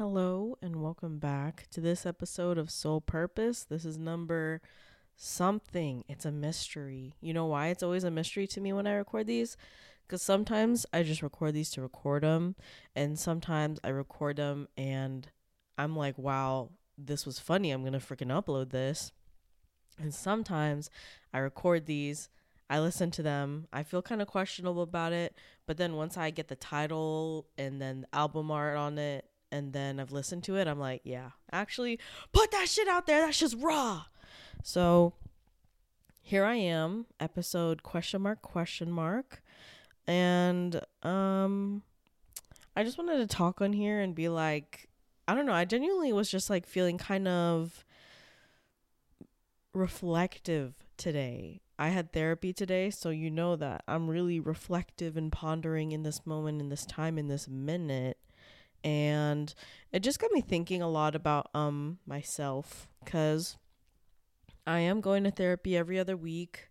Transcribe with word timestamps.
Hello 0.00 0.56
and 0.62 0.76
welcome 0.76 1.18
back 1.18 1.66
to 1.72 1.78
this 1.78 2.06
episode 2.06 2.56
of 2.56 2.70
Soul 2.70 3.02
Purpose. 3.02 3.64
This 3.64 3.84
is 3.84 3.98
number 3.98 4.62
something. 5.14 6.04
It's 6.08 6.24
a 6.24 6.32
mystery. 6.32 7.16
You 7.20 7.34
know 7.34 7.44
why 7.44 7.66
it's 7.66 7.82
always 7.82 8.04
a 8.04 8.10
mystery 8.10 8.46
to 8.46 8.62
me 8.62 8.72
when 8.72 8.86
I 8.86 8.94
record 8.94 9.26
these? 9.26 9.58
Because 10.06 10.22
sometimes 10.22 10.86
I 10.90 11.02
just 11.02 11.20
record 11.20 11.52
these 11.52 11.68
to 11.72 11.82
record 11.82 12.22
them, 12.22 12.56
and 12.96 13.18
sometimes 13.18 13.78
I 13.84 13.90
record 13.90 14.36
them 14.36 14.68
and 14.74 15.28
I'm 15.76 15.94
like, 15.94 16.16
wow, 16.16 16.70
this 16.96 17.26
was 17.26 17.38
funny. 17.38 17.70
I'm 17.70 17.82
going 17.82 17.92
to 17.92 17.98
freaking 17.98 18.28
upload 18.28 18.70
this. 18.70 19.12
And 19.98 20.14
sometimes 20.14 20.88
I 21.34 21.40
record 21.40 21.84
these, 21.84 22.30
I 22.70 22.80
listen 22.80 23.10
to 23.10 23.22
them, 23.22 23.66
I 23.70 23.82
feel 23.82 24.00
kind 24.00 24.22
of 24.22 24.28
questionable 24.28 24.82
about 24.82 25.12
it, 25.12 25.34
but 25.66 25.76
then 25.76 25.96
once 25.96 26.16
I 26.16 26.30
get 26.30 26.48
the 26.48 26.56
title 26.56 27.48
and 27.58 27.82
then 27.82 28.00
the 28.00 28.16
album 28.16 28.50
art 28.50 28.78
on 28.78 28.96
it, 28.96 29.26
and 29.52 29.72
then 29.72 29.98
I've 29.98 30.12
listened 30.12 30.44
to 30.44 30.56
it, 30.56 30.68
I'm 30.68 30.78
like, 30.78 31.02
yeah, 31.04 31.30
actually, 31.52 31.98
put 32.32 32.50
that 32.52 32.68
shit 32.68 32.88
out 32.88 33.06
there. 33.06 33.24
That's 33.24 33.38
just 33.38 33.56
raw. 33.58 34.04
So 34.62 35.14
here 36.22 36.44
I 36.44 36.54
am, 36.54 37.06
episode 37.18 37.82
question 37.82 38.22
mark 38.22 38.42
question 38.42 38.90
mark, 38.90 39.42
and 40.06 40.80
um, 41.02 41.82
I 42.76 42.84
just 42.84 42.98
wanted 42.98 43.18
to 43.18 43.26
talk 43.26 43.60
on 43.60 43.72
here 43.72 44.00
and 44.00 44.14
be 44.14 44.28
like, 44.28 44.88
I 45.26 45.34
don't 45.34 45.46
know, 45.46 45.52
I 45.52 45.64
genuinely 45.64 46.12
was 46.12 46.30
just 46.30 46.50
like 46.50 46.66
feeling 46.66 46.98
kind 46.98 47.26
of 47.28 47.84
reflective 49.72 50.74
today. 50.96 51.60
I 51.78 51.88
had 51.88 52.12
therapy 52.12 52.52
today, 52.52 52.90
so 52.90 53.08
you 53.08 53.30
know 53.30 53.56
that 53.56 53.82
I'm 53.88 54.10
really 54.10 54.38
reflective 54.38 55.16
and 55.16 55.32
pondering 55.32 55.92
in 55.92 56.02
this 56.02 56.26
moment, 56.26 56.60
in 56.60 56.68
this 56.68 56.84
time, 56.84 57.16
in 57.16 57.28
this 57.28 57.48
minute 57.48 58.18
and 58.84 59.54
it 59.92 60.00
just 60.00 60.18
got 60.18 60.32
me 60.32 60.40
thinking 60.40 60.82
a 60.82 60.88
lot 60.88 61.14
about 61.14 61.48
um 61.54 61.98
myself 62.06 62.88
cuz 63.04 63.56
I 64.66 64.80
am 64.80 65.00
going 65.00 65.24
to 65.24 65.30
therapy 65.30 65.76
every 65.76 65.98
other 65.98 66.16
week. 66.16 66.68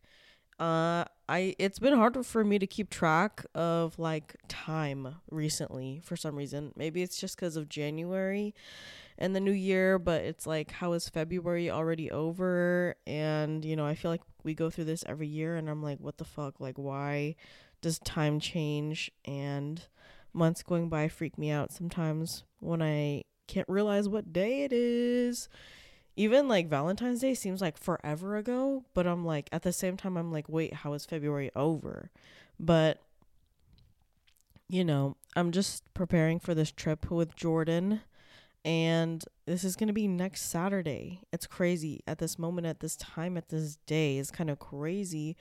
Uh 0.59 1.05
I 1.27 1.55
it's 1.59 1.79
been 1.79 1.93
hard 1.93 2.25
for 2.25 2.43
me 2.43 2.59
to 2.59 2.67
keep 2.67 2.89
track 2.89 3.45
of 3.53 3.97
like 3.99 4.35
time 4.47 5.15
recently 5.29 6.01
for 6.03 6.15
some 6.15 6.35
reason. 6.35 6.73
Maybe 6.75 7.01
it's 7.01 7.19
just 7.19 7.37
cuz 7.37 7.55
of 7.55 7.69
January 7.69 8.53
and 9.17 9.35
the 9.35 9.39
new 9.39 9.51
year, 9.51 9.99
but 9.99 10.23
it's 10.23 10.47
like 10.47 10.71
how 10.71 10.93
is 10.93 11.07
February 11.07 11.69
already 11.69 12.09
over 12.11 12.95
and 13.05 13.63
you 13.63 13.75
know, 13.75 13.85
I 13.85 13.95
feel 13.95 14.11
like 14.11 14.21
we 14.43 14.53
go 14.53 14.69
through 14.69 14.85
this 14.85 15.03
every 15.05 15.27
year 15.27 15.55
and 15.55 15.69
I'm 15.69 15.83
like 15.83 15.99
what 15.99 16.17
the 16.17 16.25
fuck? 16.25 16.59
Like 16.59 16.77
why 16.77 17.35
does 17.81 17.99
time 17.99 18.39
change 18.39 19.11
and 19.25 19.81
months 20.39 20.63
going 20.63 20.89
by 20.89 21.07
freak 21.07 21.37
me 21.37 21.51
out 21.51 21.71
sometimes 21.71 22.43
when 22.59 22.81
I 22.81 23.23
can't 23.47 23.69
realize 23.69 24.09
what 24.09 24.33
day 24.33 24.63
it 24.63 24.73
is. 24.73 25.49
Even 26.15 26.47
like 26.47 26.69
Valentine's 26.69 27.21
Day 27.21 27.33
seems 27.33 27.61
like 27.61 27.77
forever 27.77 28.35
ago, 28.37 28.83
but 28.93 29.05
I'm 29.05 29.23
like 29.23 29.49
at 29.51 29.61
the 29.61 29.71
same 29.71 29.95
time 29.95 30.17
I'm 30.17 30.31
like, 30.31 30.49
wait, 30.49 30.73
how 30.73 30.93
is 30.93 31.05
February 31.05 31.51
over? 31.55 32.09
But 32.59 32.99
you 34.67 34.83
know, 34.83 35.15
I'm 35.35 35.51
just 35.51 35.83
preparing 35.93 36.39
for 36.39 36.53
this 36.53 36.71
trip 36.71 37.11
with 37.11 37.35
Jordan 37.35 38.01
and 38.65 39.23
this 39.45 39.63
is 39.63 39.75
going 39.75 39.87
to 39.87 39.93
be 39.93 40.07
next 40.07 40.41
Saturday. 40.49 41.21
It's 41.31 41.47
crazy 41.47 42.01
at 42.05 42.19
this 42.19 42.37
moment 42.37 42.67
at 42.67 42.81
this 42.81 42.95
time 42.95 43.37
at 43.37 43.49
this 43.49 43.77
day 43.87 44.17
is 44.17 44.31
kind 44.31 44.49
of 44.49 44.59
crazy 44.59 45.37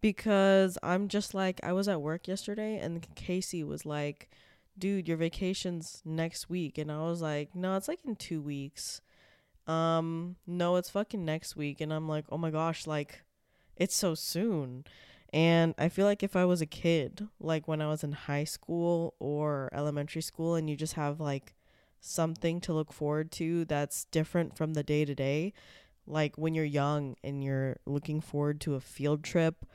because 0.00 0.78
I'm 0.82 1.08
just 1.08 1.34
like 1.34 1.60
I 1.62 1.72
was 1.72 1.88
at 1.88 2.02
work 2.02 2.28
yesterday 2.28 2.78
and 2.78 3.06
Casey 3.14 3.64
was 3.64 3.84
like, 3.86 4.30
"Dude, 4.78 5.08
your 5.08 5.16
vacation's 5.16 6.02
next 6.04 6.48
week." 6.50 6.78
And 6.78 6.90
I 6.92 6.98
was 7.02 7.22
like, 7.22 7.54
"No, 7.54 7.76
it's 7.76 7.88
like 7.88 8.00
in 8.04 8.16
2 8.16 8.40
weeks." 8.40 9.00
Um, 9.66 10.36
no, 10.46 10.76
it's 10.76 10.90
fucking 10.90 11.24
next 11.24 11.56
week 11.56 11.80
and 11.80 11.92
I'm 11.92 12.08
like, 12.08 12.24
"Oh 12.30 12.38
my 12.38 12.50
gosh, 12.50 12.86
like 12.86 13.22
it's 13.76 13.96
so 13.96 14.14
soon." 14.14 14.84
And 15.32 15.74
I 15.76 15.88
feel 15.90 16.06
like 16.06 16.22
if 16.22 16.36
I 16.36 16.44
was 16.46 16.62
a 16.62 16.66
kid, 16.66 17.28
like 17.40 17.68
when 17.68 17.82
I 17.82 17.86
was 17.88 18.02
in 18.02 18.12
high 18.12 18.44
school 18.44 19.14
or 19.18 19.68
elementary 19.72 20.22
school 20.22 20.54
and 20.54 20.70
you 20.70 20.76
just 20.76 20.94
have 20.94 21.20
like 21.20 21.54
something 22.00 22.60
to 22.62 22.72
look 22.72 22.92
forward 22.92 23.30
to 23.32 23.64
that's 23.66 24.04
different 24.06 24.56
from 24.56 24.74
the 24.74 24.82
day 24.82 25.04
to 25.04 25.14
day, 25.14 25.52
like 26.08 26.36
when 26.36 26.54
you're 26.54 26.64
young 26.64 27.16
and 27.22 27.42
you're 27.44 27.78
looking 27.86 28.20
forward 28.20 28.60
to 28.62 28.74
a 28.74 28.80
field 28.80 29.22
trip 29.22 29.66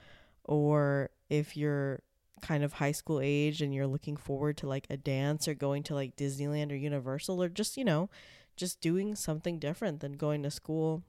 or 0.44 1.10
if 1.30 1.56
you're 1.56 2.02
kind 2.42 2.64
of 2.64 2.74
high 2.74 2.92
school 2.92 3.22
age 3.24 3.62
and 3.62 3.74
you're 3.74 3.88
looking 3.88 4.18
forward 4.18 4.58
to 4.58 4.68
like 4.68 4.86
a 4.90 4.98
dance 4.98 5.48
or 5.48 5.54
going 5.54 5.84
to 5.84 5.96
like 5.96 6.16
Disneyland 6.16 6.72
or 6.72 6.76
Universal 6.76 7.42
or 7.42 7.50
just, 7.50 7.78
you 7.78 7.86
know, 7.86 8.10
just 8.58 8.82
doing 8.82 9.16
something 9.16 9.60
different 9.60 10.02
than 10.02 10.14
going 10.14 10.44
to 10.44 10.52
school. 10.52 11.04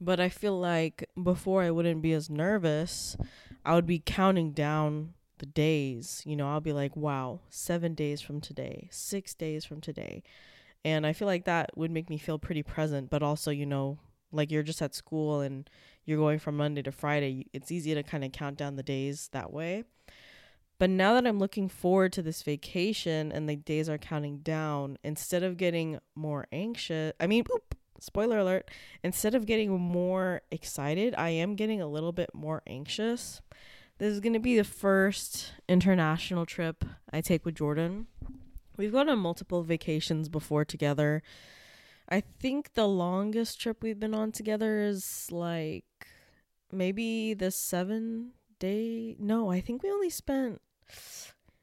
But 0.00 0.20
I 0.20 0.28
feel 0.28 0.58
like 0.58 1.08
before 1.22 1.62
I 1.62 1.70
wouldn't 1.70 2.02
be 2.02 2.12
as 2.12 2.30
nervous, 2.30 3.16
I 3.64 3.74
would 3.74 3.86
be 3.86 4.02
counting 4.04 4.52
down 4.52 5.14
the 5.38 5.46
days. 5.46 6.22
You 6.24 6.36
know, 6.36 6.48
I'll 6.48 6.60
be 6.60 6.72
like, 6.72 6.96
wow, 6.96 7.40
seven 7.50 7.94
days 7.94 8.20
from 8.20 8.40
today, 8.40 8.88
six 8.90 9.34
days 9.34 9.64
from 9.64 9.80
today. 9.80 10.22
And 10.84 11.06
I 11.06 11.12
feel 11.12 11.26
like 11.26 11.44
that 11.44 11.76
would 11.76 11.90
make 11.90 12.08
me 12.08 12.16
feel 12.18 12.38
pretty 12.38 12.62
present, 12.62 13.10
but 13.10 13.22
also, 13.22 13.50
you 13.50 13.66
know, 13.66 13.98
like 14.32 14.50
you're 14.50 14.62
just 14.62 14.82
at 14.82 14.94
school 14.94 15.40
and 15.40 15.68
you're 16.04 16.18
going 16.18 16.38
from 16.38 16.56
Monday 16.56 16.82
to 16.82 16.92
Friday, 16.92 17.46
it's 17.52 17.70
easy 17.70 17.94
to 17.94 18.02
kind 18.02 18.24
of 18.24 18.32
count 18.32 18.56
down 18.56 18.76
the 18.76 18.82
days 18.82 19.28
that 19.32 19.52
way. 19.52 19.84
But 20.78 20.88
now 20.88 21.12
that 21.14 21.26
I'm 21.26 21.38
looking 21.38 21.68
forward 21.68 22.12
to 22.14 22.22
this 22.22 22.42
vacation 22.42 23.30
and 23.32 23.46
the 23.46 23.56
days 23.56 23.88
are 23.90 23.98
counting 23.98 24.38
down, 24.38 24.96
instead 25.04 25.42
of 25.42 25.58
getting 25.58 25.98
more 26.14 26.46
anxious, 26.52 27.12
I 27.20 27.26
mean, 27.26 27.44
boop, 27.44 27.76
spoiler 27.98 28.38
alert, 28.38 28.70
instead 29.04 29.34
of 29.34 29.44
getting 29.44 29.78
more 29.78 30.40
excited, 30.50 31.14
I 31.18 31.30
am 31.30 31.54
getting 31.54 31.82
a 31.82 31.86
little 31.86 32.12
bit 32.12 32.30
more 32.32 32.62
anxious. 32.66 33.42
This 33.98 34.14
is 34.14 34.20
going 34.20 34.32
to 34.32 34.38
be 34.38 34.56
the 34.56 34.64
first 34.64 35.52
international 35.68 36.46
trip 36.46 36.82
I 37.12 37.20
take 37.20 37.44
with 37.44 37.56
Jordan. 37.56 38.06
We've 38.80 38.92
gone 38.92 39.08
on 39.08 39.18
multiple 39.18 39.62
vacations 39.62 40.28
before 40.28 40.64
together 40.64 41.22
I 42.10 42.22
think 42.40 42.74
the 42.74 42.88
longest 42.88 43.60
trip 43.60 43.82
we've 43.82 44.00
been 44.00 44.14
on 44.14 44.32
together 44.32 44.80
is 44.80 45.28
like 45.30 45.84
maybe 46.72 47.34
the 47.34 47.52
seven 47.52 48.32
day. 48.58 49.16
No, 49.20 49.50
I 49.50 49.60
think 49.60 49.82
we 49.82 49.90
only 49.92 50.10
spent. 50.10 50.60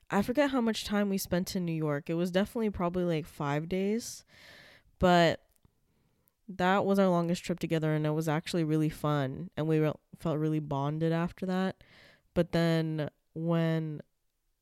I 0.10 0.22
forget 0.22 0.52
how 0.52 0.62
much 0.62 0.86
time 0.86 1.10
we 1.10 1.18
spent 1.18 1.54
in 1.58 1.66
New 1.66 1.74
York. 1.74 2.10
It 2.10 2.14
was 2.14 2.32
definitely 2.32 2.70
probably 2.70 3.04
like 3.04 3.26
five 3.26 3.68
days, 3.68 4.24
but 5.00 5.42
that 6.48 6.86
was 6.86 6.98
our 6.98 7.10
longest 7.10 7.44
trip 7.44 7.60
together, 7.60 7.94
and 7.94 8.06
it 8.06 8.12
was 8.12 8.30
actually 8.30 8.64
really 8.64 8.88
fun, 8.88 9.50
and 9.58 9.68
we 9.68 9.80
re- 9.80 9.92
felt 10.18 10.40
really 10.40 10.62
bonded 10.62 11.12
after 11.12 11.46
that. 11.46 11.84
But 12.34 12.54
then 12.54 13.10
when 13.34 14.00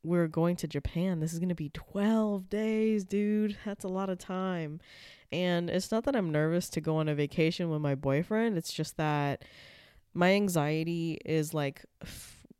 we're 0.06 0.28
going 0.28 0.56
to 0.58 0.68
Japan, 0.68 1.20
this 1.20 1.34
is 1.34 1.40
gonna 1.40 1.56
be 1.56 1.70
twelve 1.70 2.50
days, 2.50 3.04
dude. 3.04 3.58
That's 3.66 3.84
a 3.84 3.90
lot 3.90 4.10
of 4.10 4.18
time. 4.18 4.80
And 5.32 5.70
it's 5.70 5.92
not 5.92 6.04
that 6.06 6.16
I'm 6.16 6.32
nervous 6.32 6.70
to 6.70 6.82
go 6.82 6.98
on 6.98 7.10
a 7.10 7.16
vacation 7.16 7.70
with 7.70 7.82
my 7.82 7.96
boyfriend, 7.96 8.58
it's 8.58 8.74
just 8.74 8.98
that 8.98 9.44
my 10.14 10.32
anxiety 10.32 11.20
is 11.26 11.54
like 11.54 11.84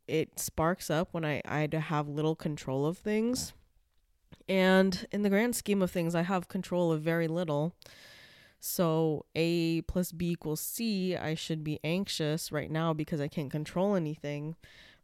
it 0.06 0.38
sparks 0.38 0.90
up 0.90 1.08
when 1.12 1.24
I 1.24 1.42
I 1.46 1.68
have 1.74 2.08
little 2.08 2.36
control 2.36 2.86
of 2.86 2.98
things. 2.98 3.52
And 4.48 5.06
in 5.10 5.22
the 5.22 5.30
grand 5.30 5.56
scheme 5.56 5.82
of 5.82 5.90
things, 5.90 6.14
I 6.14 6.22
have 6.22 6.48
control 6.48 6.92
of 6.92 7.02
very 7.02 7.26
little. 7.26 7.74
So 8.60 9.26
A 9.34 9.82
plus 9.82 10.12
B 10.12 10.30
equals 10.30 10.60
C, 10.60 11.16
I 11.16 11.34
should 11.34 11.64
be 11.64 11.80
anxious 11.84 12.52
right 12.52 12.70
now 12.70 12.92
because 12.92 13.20
I 13.20 13.28
can't 13.28 13.50
control 13.50 13.94
anything. 13.94 14.56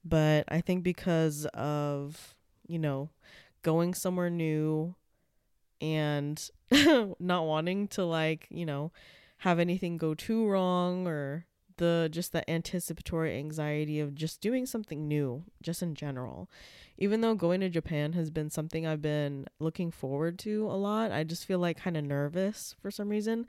But 0.05 0.45
I 0.49 0.61
think 0.61 0.83
because 0.83 1.47
of, 1.55 2.35
you 2.67 2.79
know, 2.79 3.11
going 3.63 3.95
somewhere 3.95 4.31
new, 4.31 4.95
and 5.83 6.51
not 7.19 7.45
wanting 7.45 7.89
to 7.89 8.05
like, 8.05 8.47
you 8.51 8.65
know, 8.65 8.93
have 9.39 9.59
anything 9.59 9.99
go 9.99 10.15
too 10.15 10.47
wrong 10.47 11.07
or 11.07 11.45
the 11.79 12.09
just 12.13 12.33
the 12.33 12.49
anticipatory 12.49 13.37
anxiety 13.37 13.99
of 13.99 14.15
just 14.15 14.41
doing 14.41 14.65
something 14.65 15.09
new 15.09 15.43
just 15.61 15.83
in 15.83 15.95
general. 15.95 16.49
Even 16.97 17.21
though 17.21 17.35
going 17.35 17.61
to 17.61 17.69
Japan 17.69 18.13
has 18.13 18.31
been 18.31 18.51
something 18.51 18.87
I've 18.87 19.03
been 19.03 19.47
looking 19.59 19.91
forward 19.91 20.39
to 20.41 20.67
a 20.67 20.79
lot, 20.79 21.11
I 21.11 21.25
just 21.25 21.45
feel 21.45 21.59
like 21.59 21.79
kind 21.79 21.97
of 21.97 22.05
nervous 22.05 22.77
for 22.81 22.91
some 22.93 23.09
reason. 23.09 23.47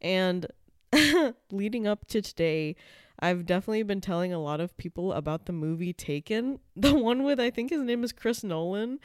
And 0.00 0.46
leading 1.52 1.86
up 1.86 2.06
to 2.08 2.20
today, 2.20 2.74
I've 3.18 3.46
definitely 3.46 3.82
been 3.82 4.00
telling 4.00 4.32
a 4.32 4.38
lot 4.38 4.60
of 4.60 4.76
people 4.76 5.12
about 5.12 5.46
the 5.46 5.52
movie 5.52 5.92
Taken, 5.92 6.60
the 6.76 6.94
one 6.94 7.22
with 7.22 7.40
I 7.40 7.50
think 7.50 7.70
his 7.70 7.82
name 7.82 8.04
is 8.04 8.12
Chris 8.12 8.44
Nolan, 8.44 8.98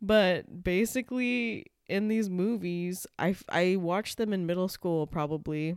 but 0.00 0.62
basically 0.62 1.66
in 1.88 2.08
these 2.08 2.28
movies, 2.28 3.06
I 3.18 3.36
I 3.48 3.76
watched 3.76 4.18
them 4.18 4.32
in 4.32 4.46
middle 4.46 4.68
school 4.68 5.06
probably. 5.06 5.76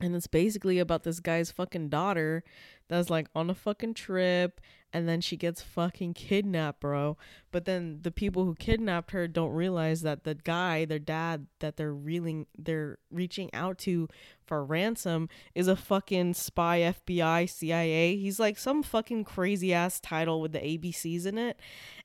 And 0.00 0.16
it's 0.16 0.26
basically 0.26 0.78
about 0.78 1.04
this 1.04 1.20
guy's 1.20 1.52
fucking 1.52 1.90
daughter 1.90 2.42
that's 2.88 3.10
like 3.10 3.28
on 3.36 3.50
a 3.50 3.54
fucking 3.54 3.94
trip 3.94 4.60
and 4.92 5.08
then 5.08 5.20
she 5.20 5.36
gets 5.36 5.62
fucking 5.62 6.14
kidnapped, 6.14 6.80
bro. 6.80 7.16
But 7.50 7.64
then 7.64 8.00
the 8.02 8.10
people 8.10 8.44
who 8.44 8.54
kidnapped 8.54 9.12
her 9.12 9.26
don't 9.26 9.52
realize 9.52 10.02
that 10.02 10.24
the 10.24 10.34
guy, 10.34 10.84
their 10.84 10.98
dad, 10.98 11.46
that 11.60 11.76
they're 11.76 11.94
reeling, 11.94 12.46
they're 12.56 12.98
reaching 13.10 13.52
out 13.54 13.78
to 13.78 14.08
for 14.44 14.64
ransom 14.64 15.28
is 15.54 15.66
a 15.66 15.76
fucking 15.76 16.34
spy, 16.34 16.80
FBI, 16.80 17.48
CIA. 17.48 18.16
He's 18.16 18.38
like 18.38 18.58
some 18.58 18.82
fucking 18.82 19.24
crazy 19.24 19.72
ass 19.72 19.98
title 19.98 20.40
with 20.40 20.52
the 20.52 20.58
ABCs 20.58 21.26
in 21.26 21.38
it, 21.38 21.58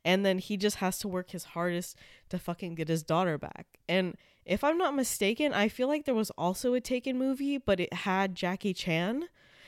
and 0.06 0.26
then 0.26 0.40
he 0.40 0.56
just 0.56 0.78
has 0.78 0.98
to 1.00 1.08
work 1.08 1.32
his 1.32 1.44
hardest 1.44 1.98
to 2.30 2.40
fucking 2.40 2.76
get 2.76 2.88
his 2.88 3.04
daughter 3.04 3.38
back. 3.38 3.68
And 3.90 4.16
if 4.46 4.64
I'm 4.64 4.78
not 4.78 4.96
mistaken, 4.96 5.54
I 5.54 5.68
feel 5.68 5.90
like 5.90 6.06
there 6.06 6.16
was 6.16 6.32
also 6.32 6.74
a 6.74 6.80
Taken 6.80 7.18
movie, 7.18 7.58
but 7.58 7.82
it 7.82 7.92
had 7.92 8.34
Jackie 8.34 8.74
Chan. 8.74 9.26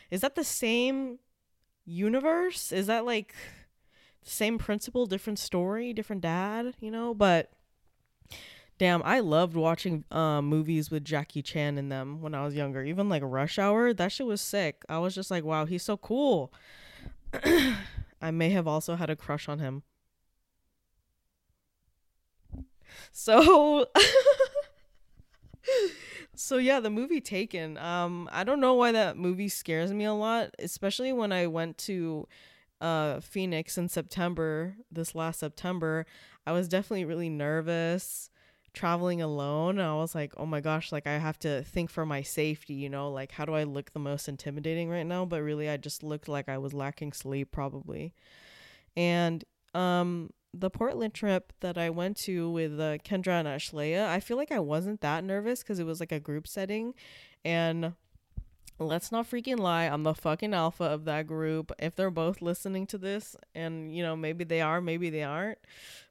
Is 0.09 0.21
that 0.21 0.35
the 0.35 0.43
same 0.43 1.19
universe? 1.89 2.71
Is 2.71 2.87
that 2.87 3.05
like 3.05 3.33
same 4.23 4.57
principle, 4.57 5.05
different 5.05 5.39
story, 5.39 5.93
different 5.93 6.21
dad, 6.21 6.75
you 6.79 6.91
know? 6.91 7.13
But 7.13 7.51
damn, 8.77 9.01
I 9.03 9.19
loved 9.19 9.55
watching 9.55 10.05
uh, 10.11 10.41
movies 10.41 10.91
with 10.91 11.03
Jackie 11.03 11.41
Chan 11.41 11.77
in 11.77 11.89
them 11.89 12.21
when 12.21 12.33
I 12.33 12.45
was 12.45 12.55
younger. 12.55 12.83
Even 12.83 13.09
like 13.09 13.23
Rush 13.25 13.59
Hour, 13.59 13.93
that 13.93 14.11
shit 14.11 14.27
was 14.27 14.41
sick. 14.41 14.83
I 14.87 14.99
was 14.99 15.15
just 15.15 15.31
like, 15.31 15.43
wow, 15.43 15.65
he's 15.65 15.83
so 15.83 15.97
cool. 15.97 16.53
I 18.21 18.31
may 18.31 18.49
have 18.51 18.67
also 18.67 18.95
had 18.95 19.09
a 19.09 19.15
crush 19.15 19.47
on 19.47 19.59
him. 19.59 19.83
So 23.11 23.85
So 26.39 26.55
yeah, 26.55 26.79
the 26.79 26.89
movie 26.89 27.19
Taken. 27.19 27.77
Um, 27.77 28.29
I 28.31 28.45
don't 28.45 28.61
know 28.61 28.73
why 28.73 28.93
that 28.93 29.17
movie 29.17 29.49
scares 29.49 29.91
me 29.91 30.05
a 30.05 30.13
lot, 30.13 30.51
especially 30.59 31.11
when 31.11 31.33
I 31.33 31.47
went 31.47 31.77
to 31.79 32.27
uh 32.79 33.19
Phoenix 33.19 33.77
in 33.77 33.89
September, 33.89 34.77
this 34.89 35.13
last 35.13 35.41
September. 35.41 36.05
I 36.47 36.53
was 36.53 36.69
definitely 36.69 37.03
really 37.03 37.29
nervous 37.29 38.29
traveling 38.73 39.21
alone. 39.21 39.79
I 39.79 39.93
was 39.95 40.15
like, 40.15 40.33
"Oh 40.37 40.45
my 40.45 40.61
gosh, 40.61 40.93
like 40.93 41.07
I 41.07 41.17
have 41.17 41.39
to 41.39 41.61
think 41.63 41.89
for 41.89 42.05
my 42.05 42.21
safety, 42.21 42.75
you 42.75 42.89
know, 42.89 43.11
like 43.11 43.33
how 43.33 43.43
do 43.43 43.53
I 43.53 43.63
look 43.63 43.91
the 43.91 43.99
most 43.99 44.29
intimidating 44.29 44.89
right 44.89 45.05
now?" 45.05 45.25
But 45.25 45.41
really 45.41 45.69
I 45.69 45.75
just 45.75 46.03
looked 46.03 46.29
like 46.29 46.47
I 46.47 46.57
was 46.57 46.73
lacking 46.73 47.11
sleep 47.13 47.51
probably. 47.51 48.13
And 48.95 49.43
um 49.73 50.31
the 50.53 50.69
Portland 50.69 51.13
trip 51.13 51.53
that 51.59 51.77
I 51.77 51.89
went 51.89 52.17
to 52.17 52.49
with 52.49 52.79
uh, 52.79 52.97
Kendra 52.99 53.39
and 53.39 53.47
Ashlea, 53.47 54.07
I 54.07 54.19
feel 54.19 54.37
like 54.37 54.51
I 54.51 54.59
wasn't 54.59 55.01
that 55.01 55.23
nervous 55.23 55.61
because 55.61 55.79
it 55.79 55.85
was 55.85 55.99
like 55.99 56.11
a 56.11 56.19
group 56.19 56.47
setting. 56.47 56.93
And 57.45 57.93
let's 58.79 59.11
not 59.11 59.29
freaking 59.29 59.59
lie, 59.59 59.83
I'm 59.83 60.03
the 60.03 60.13
fucking 60.13 60.53
alpha 60.53 60.85
of 60.85 61.05
that 61.05 61.27
group. 61.27 61.71
If 61.79 61.95
they're 61.95 62.09
both 62.09 62.41
listening 62.41 62.87
to 62.87 62.97
this, 62.97 63.35
and 63.53 63.95
you 63.95 64.01
know, 64.01 64.15
maybe 64.15 64.43
they 64.43 64.61
are, 64.61 64.81
maybe 64.81 65.09
they 65.09 65.23
aren't. 65.23 65.59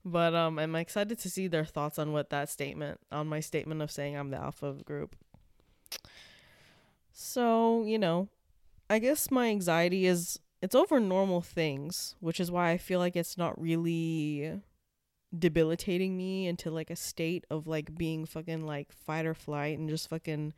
But 0.05 0.35
um, 0.35 0.59
I'm 0.59 0.77
excited 0.77 1.19
to 1.19 1.31
see 1.31 1.49
their 1.49 1.65
thoughts 1.65 1.99
on 1.99 2.13
what 2.13 2.31
that 2.31 2.49
statement, 2.49 3.01
on 3.11 3.27
my 3.27 3.41
statement 3.41 3.83
of 3.83 3.91
saying 3.91 4.17
I'm 4.17 4.31
the 4.31 4.39
alpha 4.39 4.67
of 4.67 4.79
the 4.79 4.85
group. 4.85 5.17
So, 7.13 7.83
you 7.85 7.99
know, 7.99 8.29
I 8.89 9.01
guess 9.01 9.31
my 9.31 9.49
anxiety 9.49 10.07
is 10.07 10.39
it's 10.61 10.75
over 10.75 10.99
normal 10.99 11.41
things, 11.41 12.17
which 12.21 12.41
is 12.41 12.51
why 12.51 12.71
I 12.71 12.79
feel 12.79 12.99
like 12.99 13.17
it's 13.17 13.39
not 13.39 13.61
really 13.61 14.61
debilitating 15.37 16.17
me 16.17 16.47
into 16.47 16.71
like 16.71 16.91
a 16.91 16.97
state 16.97 17.45
of 17.51 17.67
like 17.67 17.95
being 17.95 18.25
fucking 18.25 18.67
like 18.67 18.93
fight 18.93 19.27
or 19.27 19.35
flight 19.35 19.79
and 19.79 19.89
just 19.89 20.09
fucking 20.09 20.55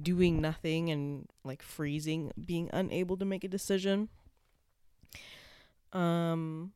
doing 0.00 0.40
nothing 0.40 0.90
and 0.90 1.26
like 1.44 1.62
freezing, 1.62 2.32
being 2.44 2.68
unable 2.72 3.16
to 3.16 3.24
make 3.24 3.44
a 3.44 3.48
decision. 3.48 4.08
Um 5.92 6.72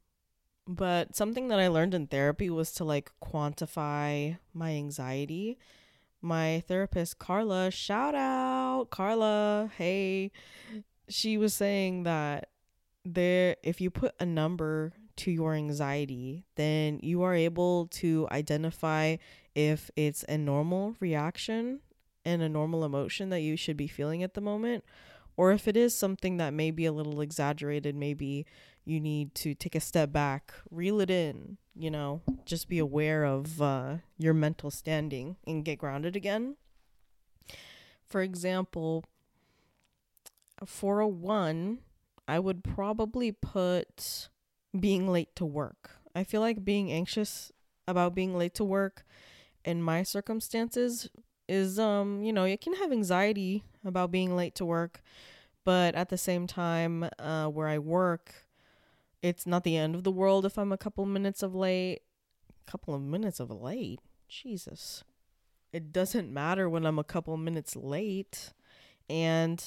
but 0.66 1.14
something 1.14 1.49
that 1.49 1.61
I 1.61 1.69
learned 1.69 1.93
in 1.93 2.06
therapy 2.06 2.49
was 2.49 2.72
to 2.72 2.84
like 2.84 3.12
quantify 3.22 4.38
my 4.55 4.70
anxiety. 4.70 5.58
My 6.22 6.62
therapist 6.66 7.19
Carla, 7.19 7.70
shout 7.70 8.14
out 8.14 8.87
Carla, 8.90 9.70
hey, 9.76 10.32
she 11.08 11.37
was 11.37 11.52
saying 11.52 12.05
that 12.05 12.49
there 13.05 13.56
if 13.62 13.81
you 13.81 13.91
put 13.91 14.15
a 14.19 14.27
number 14.27 14.93
to 15.17 15.31
your 15.31 15.55
anxiety, 15.55 16.45
then 16.56 16.99
you 17.03 17.23
are 17.23 17.35
able 17.35 17.87
to 17.87 18.27
identify 18.31 19.17
if 19.55 19.91
it's 19.95 20.25
a 20.29 20.37
normal 20.37 20.97
reaction 21.01 21.81
and 22.25 22.43
a 22.43 22.49
normal 22.49 22.85
emotion 22.85 23.29
that 23.29 23.41
you 23.41 23.56
should 23.56 23.77
be 23.77 23.87
feeling 23.87 24.23
at 24.23 24.35
the 24.35 24.41
moment, 24.41 24.85
or 25.37 25.53
if 25.53 25.69
it 25.69 25.77
is 25.77 25.97
something 25.97 26.39
that 26.39 26.55
may 26.55 26.71
be 26.71 26.87
a 26.87 26.93
little 26.93 27.21
exaggerated, 27.21 27.95
maybe 27.95 28.47
you 28.85 29.01
need 29.01 29.35
to 29.35 29.55
take 29.55 29.75
a 29.75 29.81
step 29.81 30.12
back, 30.12 30.53
reel 30.71 31.00
it 31.00 31.11
in, 31.11 31.59
you 31.75 31.91
know, 31.91 32.23
just 32.45 32.69
be 32.69 32.79
aware 32.79 33.25
of 33.25 33.61
uh, 33.61 33.97
your 34.19 34.35
mental 34.35 34.71
standing 34.71 35.37
and 35.47 35.65
get 35.65 35.79
grounded 35.79 36.17
again. 36.17 36.57
For 38.07 38.21
example, 38.21 39.05
for 40.65 41.00
a 41.00 41.09
one, 41.09 41.79
I 42.26 42.38
would 42.38 42.65
probably 42.65 43.32
put 43.32 44.29
being 44.79 45.09
late 45.09 45.35
to 45.37 45.44
work. 45.44 45.99
I 46.15 46.25
feel 46.25 46.41
like 46.41 46.65
being 46.65 46.91
anxious 46.91 47.53
about 47.87 48.15
being 48.15 48.37
late 48.37 48.55
to 48.55 48.65
work 48.65 49.05
in 49.65 49.82
my 49.82 50.03
circumstances 50.03 51.09
is 51.49 51.79
um, 51.79 52.23
you 52.23 52.32
know, 52.32 52.44
you 52.44 52.56
can 52.56 52.75
have 52.75 52.93
anxiety 52.93 53.65
about 53.85 54.11
being 54.11 54.35
late 54.35 54.55
to 54.56 54.65
work, 54.65 55.03
but 55.65 55.94
at 55.94 56.09
the 56.09 56.19
same 56.19 56.47
time, 56.47 57.09
uh 57.19 57.47
where 57.47 57.69
I 57.69 57.79
work, 57.79 58.47
it's 59.23 59.47
not 59.47 59.65
the 59.65 59.76
end 59.76 59.94
of 59.94 60.05
the 60.05 60.11
world 60.11 60.44
if 60.47 60.59
I'm 60.59 60.73
a 60.73 60.79
couple 60.79 61.05
minutes 61.06 61.43
of 61.43 61.55
late. 61.55 62.00
A 62.67 62.71
couple 62.71 62.94
of 62.94 63.03
minutes 63.03 63.41
of 63.41 63.50
late. 63.50 64.00
Jesus. 64.29 65.05
It 65.73 65.93
doesn't 65.93 66.32
matter 66.32 66.69
when 66.69 66.87
I'm 66.87 66.99
a 66.99 67.05
couple 67.05 67.37
minutes 67.37 67.76
late 67.76 68.53
and 69.09 69.62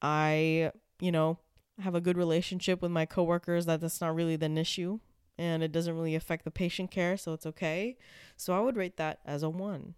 I, 0.00 0.70
you 1.00 1.10
know, 1.10 1.38
have 1.80 1.94
a 1.94 2.00
good 2.00 2.16
relationship 2.16 2.82
with 2.82 2.90
my 2.90 3.06
coworkers 3.06 3.66
that 3.66 3.80
that's 3.80 4.00
not 4.00 4.14
really 4.14 4.34
an 4.34 4.58
issue 4.58 4.98
and 5.36 5.62
it 5.62 5.70
doesn't 5.70 5.94
really 5.94 6.16
affect 6.16 6.44
the 6.44 6.50
patient 6.50 6.90
care 6.90 7.16
so 7.16 7.32
it's 7.32 7.46
okay. 7.46 7.96
So 8.36 8.52
i 8.54 8.60
would 8.60 8.76
rate 8.76 8.96
that 8.96 9.20
as 9.24 9.42
a 9.42 9.50
1 9.50 9.94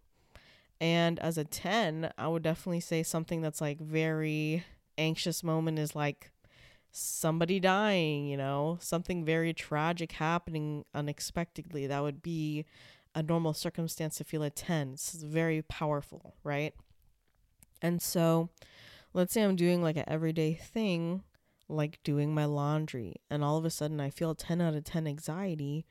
and 0.81 1.19
as 1.19 1.39
a 1.39 1.45
10 1.45 2.13
i 2.17 2.29
would 2.29 2.43
definitely 2.43 2.81
say 2.81 3.03
something 3.03 3.41
that's 3.41 3.61
like 3.61 3.81
very 3.81 4.65
anxious 4.99 5.43
moment 5.43 5.79
is 5.79 5.95
like 5.95 6.31
somebody 6.93 7.61
dying 7.61 8.27
you 8.27 8.37
know? 8.37 8.77
Something 8.81 9.25
very 9.25 9.55
tragic 9.55 10.13
happening 10.13 10.85
unexpectedly. 10.95 11.87
That 11.87 12.03
would 12.03 12.23
be 12.23 12.67
a 13.15 13.23
normal 13.23 13.55
circumstance 13.55 14.17
to 14.19 14.25
feel 14.25 14.43
a 14.43 14.51
10 14.51 14.93
it's 14.93 15.15
very 15.15 15.63
powerful 15.63 16.35
right? 16.45 16.75
And 17.83 18.03
so 18.03 18.51
let's 19.15 19.33
say 19.33 19.43
i'm 19.43 19.57
doing 19.57 19.83
like 19.83 19.97
an 19.97 20.05
everyday 20.07 20.55
thing 20.55 21.23
like 21.71 22.01
doing 22.03 22.35
my 22.35 22.45
laundry 22.45 23.17
and 23.31 23.45
all 23.45 23.57
of 23.57 23.65
a 23.65 23.71
sudden 23.71 24.01
I 24.01 24.11
feel 24.11 24.35
10 24.35 24.61
out 24.61 24.75
of 24.75 24.85
10 24.85 25.07
anxiety, 25.07 25.87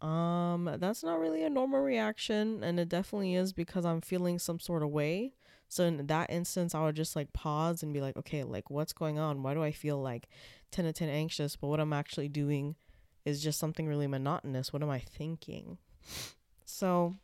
um 0.00 0.68
that's 0.78 1.04
not 1.04 1.20
really 1.20 1.44
a 1.44 1.50
normal 1.50 1.80
reaction 1.80 2.64
and 2.64 2.80
it 2.80 2.88
definitely 2.88 3.34
is 3.34 3.52
because 3.52 3.84
I'm 3.84 4.00
feeling 4.00 4.38
some 4.38 4.58
sort 4.58 4.82
of 4.82 4.90
way. 4.90 5.34
So 5.68 5.84
in 5.84 6.06
that 6.06 6.30
instance, 6.30 6.74
I 6.74 6.84
would 6.84 6.96
just 6.96 7.16
like 7.16 7.32
pause 7.32 7.82
and 7.82 7.94
be 7.94 8.00
like, 8.00 8.16
okay, 8.16 8.44
like 8.44 8.68
what's 8.68 8.92
going 8.92 9.18
on? 9.18 9.42
Why 9.42 9.54
do 9.54 9.62
I 9.62 9.72
feel 9.72 10.00
like 10.00 10.28
10 10.70 10.84
to 10.86 10.92
10 10.92 11.08
anxious, 11.08 11.56
but 11.56 11.68
what 11.68 11.80
I'm 11.80 11.92
actually 11.92 12.28
doing 12.28 12.76
is 13.24 13.42
just 13.42 13.58
something 13.58 13.86
really 13.86 14.06
monotonous. 14.06 14.72
What 14.72 14.82
am 14.82 14.90
I 14.90 14.98
thinking? 14.98 15.78
So 16.64 17.14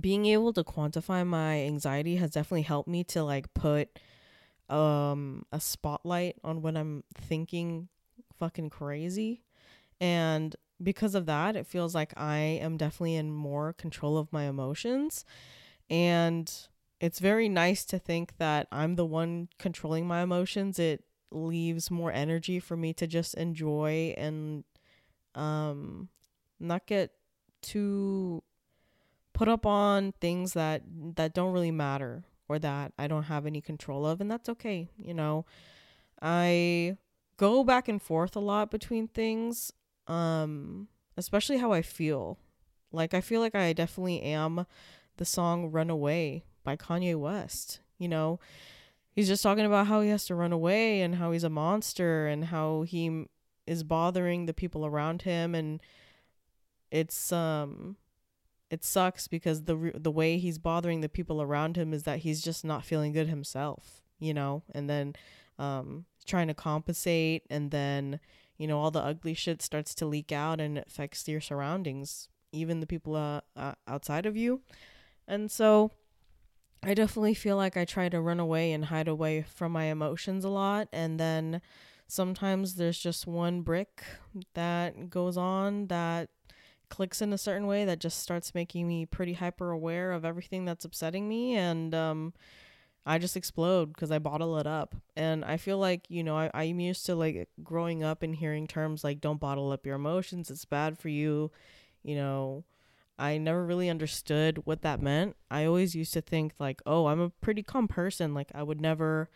being 0.00 0.26
able 0.26 0.52
to 0.54 0.64
quantify 0.64 1.26
my 1.26 1.60
anxiety 1.60 2.16
has 2.16 2.30
definitely 2.30 2.62
helped 2.62 2.88
me 2.88 3.04
to 3.04 3.22
like 3.22 3.52
put 3.54 3.98
um 4.68 5.44
a 5.52 5.60
spotlight 5.60 6.36
on 6.44 6.62
when 6.62 6.76
I'm 6.76 7.04
thinking 7.14 7.88
fucking 8.38 8.70
crazy. 8.70 9.42
And 10.00 10.54
because 10.82 11.14
of 11.14 11.26
that 11.26 11.56
it 11.56 11.66
feels 11.66 11.94
like 11.94 12.12
I 12.16 12.38
am 12.38 12.76
definitely 12.76 13.16
in 13.16 13.30
more 13.30 13.72
control 13.72 14.18
of 14.18 14.32
my 14.32 14.44
emotions. 14.44 15.24
And 15.90 16.50
it's 17.00 17.18
very 17.18 17.48
nice 17.48 17.84
to 17.86 17.98
think 17.98 18.36
that 18.38 18.68
I'm 18.72 18.94
the 18.96 19.04
one 19.04 19.48
controlling 19.58 20.06
my 20.06 20.22
emotions. 20.22 20.78
It 20.78 21.04
leaves 21.30 21.90
more 21.90 22.12
energy 22.12 22.60
for 22.60 22.76
me 22.76 22.92
to 22.94 23.06
just 23.06 23.34
enjoy 23.34 24.14
and 24.16 24.64
um 25.34 26.08
not 26.60 26.86
get 26.86 27.10
too 27.62 28.42
put 29.32 29.48
up 29.48 29.64
on 29.64 30.12
things 30.20 30.52
that 30.52 30.82
that 31.16 31.34
don't 31.34 31.52
really 31.52 31.70
matter 31.70 32.24
or 32.52 32.58
that 32.58 32.92
I 32.98 33.06
don't 33.06 33.24
have 33.24 33.46
any 33.46 33.60
control 33.60 34.04
of, 34.06 34.20
and 34.20 34.30
that's 34.30 34.48
okay. 34.50 34.88
You 34.96 35.14
know, 35.14 35.46
I 36.20 36.96
go 37.38 37.64
back 37.64 37.88
and 37.88 38.00
forth 38.00 38.36
a 38.36 38.40
lot 38.40 38.70
between 38.70 39.08
things, 39.08 39.72
um, 40.06 40.88
especially 41.16 41.58
how 41.58 41.72
I 41.72 41.82
feel. 41.82 42.38
Like, 42.92 43.14
I 43.14 43.22
feel 43.22 43.40
like 43.40 43.54
I 43.54 43.72
definitely 43.72 44.20
am 44.20 44.66
the 45.16 45.24
song 45.24 45.70
Runaway 45.70 46.44
by 46.62 46.76
Kanye 46.76 47.18
West. 47.18 47.80
You 47.98 48.08
know, 48.08 48.38
he's 49.14 49.28
just 49.28 49.42
talking 49.42 49.64
about 49.64 49.86
how 49.86 50.02
he 50.02 50.10
has 50.10 50.26
to 50.26 50.34
run 50.34 50.52
away 50.52 51.00
and 51.00 51.14
how 51.14 51.32
he's 51.32 51.44
a 51.44 51.50
monster 51.50 52.26
and 52.26 52.46
how 52.46 52.82
he 52.82 53.24
is 53.66 53.82
bothering 53.82 54.46
the 54.46 54.54
people 54.54 54.84
around 54.84 55.22
him 55.22 55.54
and 55.54 55.80
it's 56.90 57.30
um 57.32 57.96
it 58.72 58.82
sucks 58.82 59.28
because 59.28 59.64
the 59.64 59.92
the 59.94 60.10
way 60.10 60.38
he's 60.38 60.58
bothering 60.58 61.02
the 61.02 61.08
people 61.08 61.42
around 61.42 61.76
him 61.76 61.92
is 61.92 62.04
that 62.04 62.20
he's 62.20 62.40
just 62.40 62.64
not 62.64 62.86
feeling 62.86 63.12
good 63.12 63.28
himself, 63.28 64.00
you 64.18 64.32
know, 64.32 64.62
and 64.74 64.88
then 64.88 65.14
um 65.58 66.06
trying 66.24 66.48
to 66.48 66.54
compensate 66.54 67.42
and 67.50 67.70
then 67.70 68.18
you 68.56 68.66
know 68.66 68.78
all 68.78 68.90
the 68.90 69.02
ugly 69.02 69.34
shit 69.34 69.60
starts 69.60 69.94
to 69.94 70.06
leak 70.06 70.32
out 70.32 70.58
and 70.58 70.78
it 70.78 70.86
affects 70.88 71.28
your 71.28 71.40
surroundings, 71.40 72.28
even 72.50 72.80
the 72.80 72.86
people 72.86 73.14
uh, 73.14 73.42
uh, 73.56 73.74
outside 73.86 74.24
of 74.24 74.38
you. 74.38 74.62
And 75.28 75.50
so 75.50 75.90
I 76.82 76.94
definitely 76.94 77.34
feel 77.34 77.58
like 77.58 77.76
I 77.76 77.84
try 77.84 78.08
to 78.08 78.22
run 78.22 78.40
away 78.40 78.72
and 78.72 78.86
hide 78.86 79.06
away 79.06 79.42
from 79.42 79.72
my 79.72 79.84
emotions 79.84 80.46
a 80.46 80.48
lot 80.48 80.88
and 80.94 81.20
then 81.20 81.60
sometimes 82.08 82.76
there's 82.76 82.98
just 82.98 83.26
one 83.26 83.60
brick 83.60 84.02
that 84.54 85.10
goes 85.10 85.36
on 85.36 85.88
that 85.88 86.30
clicks 86.92 87.22
in 87.22 87.32
a 87.32 87.38
certain 87.38 87.66
way 87.66 87.86
that 87.86 87.98
just 87.98 88.20
starts 88.20 88.54
making 88.54 88.86
me 88.86 89.06
pretty 89.06 89.32
hyper 89.32 89.70
aware 89.70 90.12
of 90.12 90.26
everything 90.26 90.66
that's 90.66 90.84
upsetting 90.84 91.26
me 91.26 91.54
and 91.54 91.94
um 91.94 92.34
I 93.06 93.18
just 93.18 93.34
explode 93.34 93.86
because 93.86 94.12
I 94.12 94.18
bottle 94.20 94.58
it 94.58 94.66
up. 94.68 94.94
And 95.16 95.44
I 95.44 95.56
feel 95.56 95.78
like, 95.78 96.04
you 96.08 96.22
know, 96.22 96.36
I, 96.36 96.50
I'm 96.54 96.78
used 96.78 97.04
to 97.06 97.16
like 97.16 97.48
growing 97.62 98.04
up 98.04 98.22
and 98.22 98.36
hearing 98.36 98.68
terms 98.68 99.02
like 99.02 99.20
don't 99.20 99.40
bottle 99.40 99.72
up 99.72 99.84
your 99.84 99.96
emotions, 99.96 100.50
it's 100.50 100.64
bad 100.64 100.98
for 100.98 101.08
you. 101.08 101.50
You 102.04 102.14
know, 102.14 102.64
I 103.18 103.38
never 103.38 103.64
really 103.64 103.90
understood 103.90 104.62
what 104.66 104.82
that 104.82 105.02
meant. 105.02 105.34
I 105.50 105.64
always 105.64 105.96
used 105.96 106.12
to 106.12 106.20
think 106.20 106.54
like, 106.60 106.80
oh, 106.86 107.06
I'm 107.06 107.20
a 107.20 107.30
pretty 107.30 107.62
calm 107.64 107.88
person. 107.88 108.34
Like 108.34 108.52
I 108.54 108.62
would 108.62 108.80
never 108.80 109.28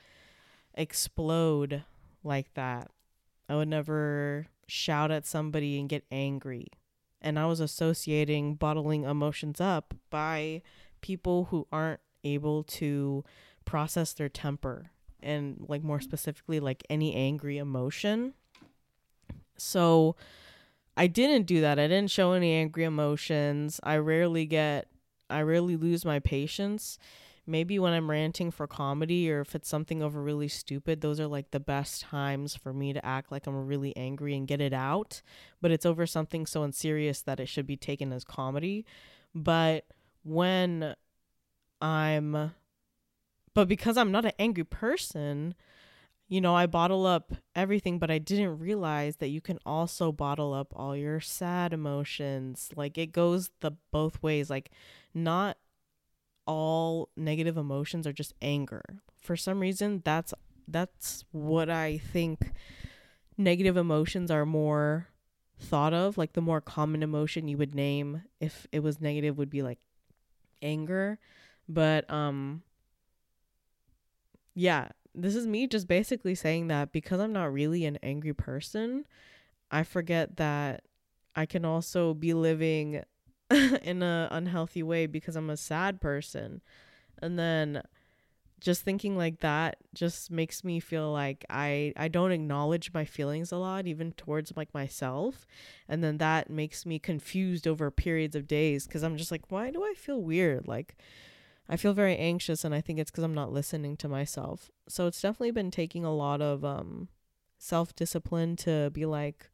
explode 0.75 1.83
like 2.23 2.55
that. 2.55 2.91
I 3.49 3.57
would 3.57 3.69
never 3.69 4.47
shout 4.69 5.11
at 5.11 5.27
somebody 5.27 5.81
and 5.81 5.89
get 5.89 6.05
angry. 6.13 6.69
And 7.21 7.39
I 7.39 7.47
was 7.47 7.61
associating 7.61 8.55
bottling 8.55 9.05
emotions 9.05 9.61
up 9.61 9.95
by 10.11 10.63
people 11.01 11.47
who 11.47 11.67
aren't 11.73 12.01
able 12.25 12.63
to 12.65 13.25
process 13.65 14.13
their 14.13 14.29
temper 14.29 14.91
and 15.21 15.65
like 15.69 15.83
more 15.83 16.01
specifically 16.01 16.61
like 16.61 16.85
any 16.89 17.15
angry 17.15 17.59
emotion. 17.59 18.35
So 19.57 20.17
I 20.97 21.07
didn't 21.07 21.47
do 21.47 21.61
that. 21.61 21.79
I 21.79 21.89
didn't 21.89 22.11
show 22.11 22.33
any 22.33 22.53
angry 22.55 22.85
emotions. 22.85 23.81
I 23.83 23.97
rarely 23.97 24.47
get 24.47 24.89
I 25.29 25.43
rarely 25.43 25.77
lose 25.77 26.05
my 26.05 26.21
patience 26.21 26.99
maybe 27.47 27.79
when 27.79 27.93
I'm 27.93 28.11
ranting 28.11 28.50
for 28.50 28.67
comedy 28.67 29.31
or 29.31 29.41
if 29.41 29.55
it's 29.55 29.69
something 29.69 30.03
over 30.03 30.23
really 30.23 30.49
stupid, 30.49 31.00
those 31.00 31.21
are 31.21 31.26
like 31.26 31.50
the 31.50 31.61
best 31.61 32.03
times 32.03 32.57
for 32.57 32.73
me 32.73 32.93
to 32.93 33.05
act 33.05 33.31
like 33.31 33.47
I'm 33.47 33.67
really 33.67 33.97
angry 33.97 34.37
and 34.37 34.49
get 34.49 34.61
it 34.61 34.73
out. 34.73 35.23
But 35.61 35.71
it's 35.71 35.87
over 35.87 36.07
something 36.07 36.47
so 36.47 36.62
unserious 36.62 37.23
that 37.23 37.41
it 37.41 37.47
should 37.47 37.67
be 37.67 37.76
taken 37.76 38.12
as 38.12 38.25
comedy. 38.25 38.85
But 39.35 39.87
when 40.25 40.95
I'm, 41.81 42.53
but 43.55 43.69
because 43.69 43.97
I'm 43.97 44.12
not 44.12 44.25
an 44.25 44.33
angry 44.38 44.65
person, 44.65 45.55
you 46.29 46.41
know, 46.41 46.57
I 46.57 46.67
bottle 46.67 47.07
up 47.07 47.35
everything, 47.55 47.99
but 47.99 48.11
I 48.11 48.19
didn't 48.19 48.59
realize 48.59 49.17
that 49.17 49.29
you 49.29 49.41
can 49.41 49.59
also 49.65 50.11
bottle 50.11 50.53
up 50.53 50.73
all 50.75 50.97
your 50.97 51.21
sad 51.21 51.73
emotions. 51.73 52.71
Like 52.75 52.99
it 52.99 53.12
goes 53.12 53.50
the 53.61 53.73
both 53.93 54.21
ways. 54.23 54.50
Like, 54.50 54.71
not 55.15 55.57
all 56.47 57.11
negative 57.17 57.57
emotions 57.57 58.07
are 58.07 58.12
just 58.12 58.35
anger. 58.41 58.83
For 59.21 59.37
some 59.37 59.61
reason, 59.61 60.03
that's 60.05 60.33
that's 60.69 61.25
what 61.33 61.71
I 61.71 61.99
think 61.99 62.53
negative 63.37 63.76
emotions 63.76 64.31
are 64.31 64.47
more 64.47 65.09
thought 65.59 65.93
of. 65.93 66.19
Like 66.19 66.33
the 66.33 66.41
more 66.41 66.61
common 66.61 67.03
emotion 67.03 67.49
you 67.49 67.57
would 67.59 67.75
name 67.75 68.23
if 68.41 68.67
it 68.73 68.81
was 68.81 69.00
negative 69.00 69.38
would 69.38 69.50
be 69.50 69.62
like 69.62 69.79
anger. 70.62 71.19
But 71.69 72.09
um 72.11 72.62
yeah, 74.55 74.88
this 75.15 75.35
is 75.35 75.47
me 75.47 75.67
just 75.67 75.87
basically 75.87 76.35
saying 76.35 76.69
that 76.69 76.93
because 76.93 77.21
I'm 77.21 77.33
not 77.33 77.53
really 77.53 77.85
an 77.85 77.99
angry 78.03 78.33
person, 78.33 79.07
I 79.71 79.83
forget 79.83 80.37
that 80.37 80.85
I 81.35 81.47
can 81.47 81.65
also 81.65 82.15
be 82.15 82.33
living 82.33 83.03
in 83.83 84.03
a 84.03 84.29
unhealthy 84.31 84.83
way 84.83 85.07
because 85.07 85.37
I'm 85.37 85.51
a 85.51 85.57
sad 85.57 86.01
person. 86.01 86.61
And 87.23 87.39
then 87.39 87.83
just 88.61 88.83
thinking 88.83 89.17
like 89.17 89.41
that 89.41 89.77
just 89.95 90.31
makes 90.31 90.65
me 90.65 90.81
feel 90.81 91.13
like 91.13 91.45
I 91.51 91.93
I 91.97 92.09
don't 92.09 92.33
acknowledge 92.33 92.93
my 92.93 93.05
feelings 93.05 93.53
a 93.53 93.59
lot 93.59 93.87
even 93.87 94.13
towards 94.13 94.57
like 94.57 94.73
myself 94.73 95.47
and 95.89 96.03
then 96.03 96.19
that 96.19 96.49
makes 96.49 96.87
me 96.87 96.99
confused 96.99 97.69
over 97.69 97.91
periods 97.91 98.35
of 98.35 98.47
days 98.47 98.87
cuz 98.87 99.03
I'm 99.03 99.17
just 99.17 99.31
like 99.31 99.51
why 99.51 99.71
do 99.71 99.85
I 99.85 99.93
feel 99.95 100.23
weird 100.23 100.67
like 100.67 100.97
I 101.69 101.77
feel 101.77 101.93
very 101.93 102.17
anxious 102.17 102.65
and 102.65 102.75
I 102.75 102.81
think 102.81 102.99
it's 102.99 103.11
cuz 103.11 103.25
I'm 103.25 103.35
not 103.35 103.53
listening 103.53 103.97
to 103.99 104.09
myself. 104.09 104.71
So 104.89 105.07
it's 105.07 105.21
definitely 105.21 105.51
been 105.51 105.71
taking 105.71 106.05
a 106.05 106.15
lot 106.15 106.41
of 106.41 106.65
um 106.65 107.09
self-discipline 107.59 108.57
to 108.57 108.91
be 108.91 109.05
like 109.05 109.51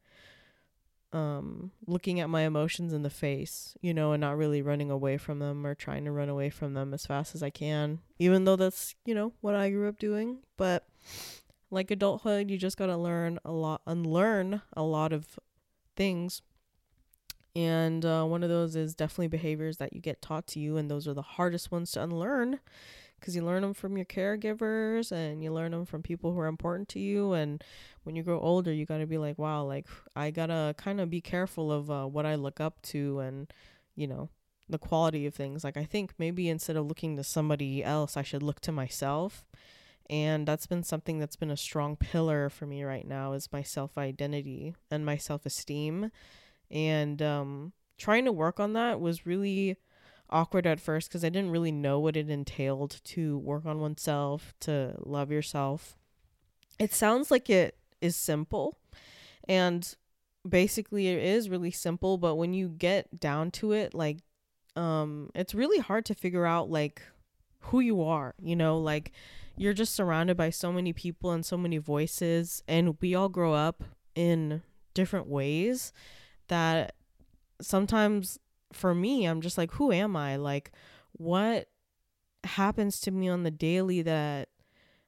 um 1.13 1.71
looking 1.85 2.19
at 2.19 2.29
my 2.29 2.41
emotions 2.41 2.91
in 2.91 3.03
the 3.03 3.09
face, 3.09 3.77
you 3.81 3.93
know, 3.93 4.11
and 4.11 4.21
not 4.21 4.37
really 4.37 4.61
running 4.61 4.91
away 4.91 5.17
from 5.17 5.39
them 5.39 5.65
or 5.65 5.75
trying 5.75 6.05
to 6.05 6.11
run 6.11 6.29
away 6.29 6.49
from 6.49 6.73
them 6.73 6.93
as 6.93 7.05
fast 7.05 7.35
as 7.35 7.43
I 7.43 7.49
can, 7.49 7.99
even 8.19 8.45
though 8.45 8.55
that's, 8.55 8.95
you 9.05 9.15
know, 9.15 9.33
what 9.41 9.55
I 9.55 9.69
grew 9.69 9.87
up 9.87 9.99
doing, 9.99 10.39
but 10.57 10.87
like 11.69 11.91
adulthood, 11.91 12.51
you 12.51 12.57
just 12.57 12.77
got 12.77 12.87
to 12.87 12.97
learn 12.97 13.39
a 13.45 13.51
lot 13.51 13.81
unlearn 13.85 14.61
a 14.73 14.83
lot 14.83 15.13
of 15.13 15.39
things. 15.95 16.41
And 17.55 18.03
uh, 18.03 18.23
one 18.23 18.41
of 18.41 18.49
those 18.49 18.75
is 18.75 18.95
definitely 18.95 19.27
behaviors 19.27 19.77
that 19.77 19.93
you 19.93 20.01
get 20.01 20.21
taught 20.23 20.47
to 20.47 20.59
you 20.59 20.77
and 20.77 20.89
those 20.89 21.07
are 21.07 21.13
the 21.13 21.21
hardest 21.21 21.71
ones 21.71 21.91
to 21.91 22.01
unlearn 22.01 22.59
because 23.23 23.35
you 23.37 23.41
learn 23.45 23.61
them 23.61 23.73
from 23.73 23.95
your 23.95 24.05
caregivers 24.05 25.11
and 25.13 25.41
you 25.41 25.53
learn 25.53 25.71
them 25.71 25.85
from 25.85 26.03
people 26.03 26.33
who 26.33 26.39
are 26.39 26.47
important 26.47 26.89
to 26.89 26.99
you 26.99 27.31
and 27.31 27.63
when 28.03 28.15
you 28.17 28.21
grow 28.21 28.37
older 28.39 28.73
you 28.73 28.85
got 28.85 28.97
to 28.97 29.05
be 29.05 29.17
like 29.17 29.39
wow 29.39 29.63
like 29.63 29.87
i 30.15 30.29
gotta 30.29 30.75
kind 30.77 30.99
of 30.99 31.09
be 31.09 31.21
careful 31.21 31.71
of 31.71 31.89
uh, 31.89 32.05
what 32.05 32.25
i 32.25 32.35
look 32.35 32.59
up 32.59 32.81
to 32.81 33.19
and 33.19 33.53
you 33.95 34.05
know 34.07 34.27
the 34.69 34.77
quality 34.77 35.25
of 35.25 35.33
things. 35.33 35.63
Like 35.63 35.77
i 35.77 35.85
think 35.85 36.13
maybe 36.17 36.49
instead 36.49 36.75
of 36.75 36.85
looking 36.85 37.15
to 37.17 37.23
somebody 37.23 37.83
else 37.83 38.17
i 38.17 38.21
should 38.21 38.43
look 38.43 38.59
to 38.61 38.71
myself. 38.71 39.45
And 40.09 40.45
that's 40.45 40.67
been 40.67 40.83
something 40.83 41.17
that's 41.17 41.37
been 41.37 41.49
a 41.49 41.55
strong 41.55 41.95
pillar 41.95 42.49
for 42.49 42.65
me 42.65 42.83
right 42.83 43.07
now 43.07 43.31
is 43.31 43.53
my 43.53 43.63
self 43.63 43.97
identity 43.97 44.75
and 44.91 45.05
my 45.05 45.15
self 45.15 45.45
esteem 45.45 46.11
and 46.69 47.21
um 47.21 47.71
trying 47.97 48.25
to 48.25 48.31
work 48.31 48.59
on 48.59 48.73
that 48.73 48.99
was 48.99 49.25
really 49.25 49.77
awkward 50.33 50.67
at 50.67 50.81
first 50.81 51.07
because 51.07 51.23
I 51.23 51.29
didn't 51.29 51.51
really 51.51 51.71
know 51.71 51.99
what 51.99 52.17
it 52.17 52.29
entailed 52.29 52.99
to 53.05 53.37
work 53.37 53.65
on 53.65 53.79
oneself, 53.79 54.53
to 54.61 54.95
love 54.99 55.31
yourself. 55.31 55.95
It 56.79 56.93
sounds 56.93 57.31
like 57.31 57.49
it 57.49 57.77
is 58.01 58.15
simple, 58.15 58.77
and 59.47 59.95
basically 60.47 61.07
it 61.07 61.23
is 61.23 61.49
really 61.49 61.71
simple, 61.71 62.17
but 62.17 62.35
when 62.35 62.53
you 62.53 62.67
get 62.67 63.19
down 63.19 63.51
to 63.51 63.71
it, 63.71 63.93
like, 63.93 64.17
um, 64.75 65.29
it's 65.35 65.53
really 65.53 65.79
hard 65.79 66.03
to 66.05 66.15
figure 66.15 66.45
out 66.45 66.69
like 66.69 67.01
who 67.59 67.79
you 67.79 68.01
are, 68.01 68.33
you 68.41 68.55
know, 68.55 68.77
like 68.77 69.11
you're 69.55 69.73
just 69.73 69.93
surrounded 69.93 70.35
by 70.35 70.49
so 70.49 70.73
many 70.73 70.91
people 70.91 71.31
and 71.31 71.45
so 71.45 71.55
many 71.55 71.77
voices, 71.77 72.63
and 72.67 72.97
we 72.99 73.13
all 73.13 73.29
grow 73.29 73.53
up 73.53 73.83
in 74.15 74.63
different 74.93 75.27
ways 75.27 75.93
that 76.47 76.95
sometimes 77.61 78.39
for 78.75 78.93
me, 78.93 79.25
I'm 79.25 79.41
just 79.41 79.57
like, 79.57 79.71
who 79.73 79.91
am 79.91 80.15
I? 80.15 80.35
Like, 80.35 80.71
what 81.13 81.69
happens 82.43 82.99
to 83.01 83.11
me 83.11 83.29
on 83.29 83.43
the 83.43 83.51
daily 83.51 84.01
that 84.01 84.49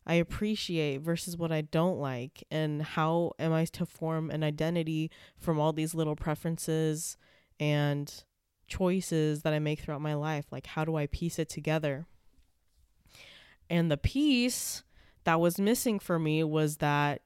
I 0.08 0.16
appreciate 0.16 1.02
versus 1.02 1.36
what 1.36 1.52
I 1.52 1.62
don't 1.62 2.00
like? 2.00 2.44
And 2.52 2.82
how 2.82 3.34
am 3.40 3.54
I 3.54 3.66
to 3.66 3.86
form 3.86 4.30
an 4.30 4.44
identity 4.44 5.12
from 5.38 5.60
all 5.60 5.74
these 5.74 5.96
little 5.96 6.16
preferences 6.16 7.18
and 7.60 8.24
choices 8.68 9.42
that 9.42 9.54
I 9.54 9.60
make 9.60 9.80
throughout 9.80 10.02
my 10.02 10.14
life? 10.14 10.46
Like, 10.52 10.68
how 10.68 10.86
do 10.86 10.96
I 10.96 11.08
piece 11.08 11.40
it 11.40 11.50
together? 11.50 12.06
And 13.70 13.90
the 13.90 13.98
piece 13.98 14.84
that 15.24 15.40
was 15.40 15.60
missing 15.60 16.00
for 16.00 16.20
me 16.20 16.44
was 16.44 16.78
that 16.78 17.22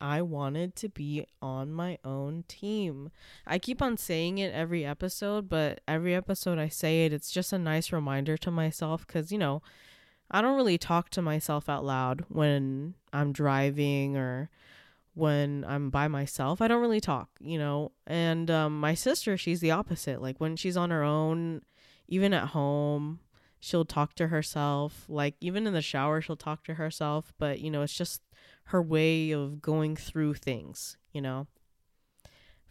I 0.00 0.22
wanted 0.22 0.76
to 0.76 0.88
be 0.88 1.26
on 1.42 1.72
my 1.72 1.98
own 2.04 2.44
team. 2.48 3.10
I 3.46 3.58
keep 3.58 3.82
on 3.82 3.96
saying 3.96 4.38
it 4.38 4.52
every 4.54 4.84
episode, 4.84 5.48
but 5.48 5.80
every 5.86 6.14
episode 6.14 6.58
I 6.58 6.68
say 6.68 7.04
it, 7.04 7.12
it's 7.12 7.30
just 7.30 7.52
a 7.52 7.58
nice 7.58 7.92
reminder 7.92 8.36
to 8.38 8.50
myself 8.50 9.06
because, 9.06 9.30
you 9.30 9.38
know, 9.38 9.62
I 10.30 10.40
don't 10.40 10.56
really 10.56 10.78
talk 10.78 11.10
to 11.10 11.22
myself 11.22 11.68
out 11.68 11.84
loud 11.84 12.24
when 12.28 12.94
I'm 13.12 13.32
driving 13.32 14.16
or 14.16 14.48
when 15.14 15.64
I'm 15.68 15.90
by 15.90 16.08
myself. 16.08 16.62
I 16.62 16.68
don't 16.68 16.80
really 16.80 17.00
talk, 17.00 17.28
you 17.40 17.58
know. 17.58 17.92
And 18.06 18.50
um, 18.50 18.78
my 18.80 18.94
sister, 18.94 19.36
she's 19.36 19.60
the 19.60 19.72
opposite. 19.72 20.22
Like 20.22 20.38
when 20.38 20.56
she's 20.56 20.76
on 20.76 20.90
her 20.90 21.02
own, 21.02 21.62
even 22.08 22.32
at 22.32 22.48
home, 22.48 23.20
she'll 23.60 23.84
talk 23.84 24.14
to 24.14 24.28
herself. 24.28 25.04
Like 25.08 25.36
even 25.40 25.66
in 25.66 25.74
the 25.74 25.82
shower, 25.82 26.20
she'll 26.20 26.36
talk 26.36 26.64
to 26.64 26.74
herself. 26.74 27.32
But, 27.38 27.60
you 27.60 27.70
know, 27.70 27.82
it's 27.82 27.94
just 27.94 28.22
her 28.64 28.82
way 28.82 29.30
of 29.30 29.60
going 29.60 29.94
through 29.94 30.34
things, 30.34 30.96
you 31.12 31.20
know? 31.20 31.46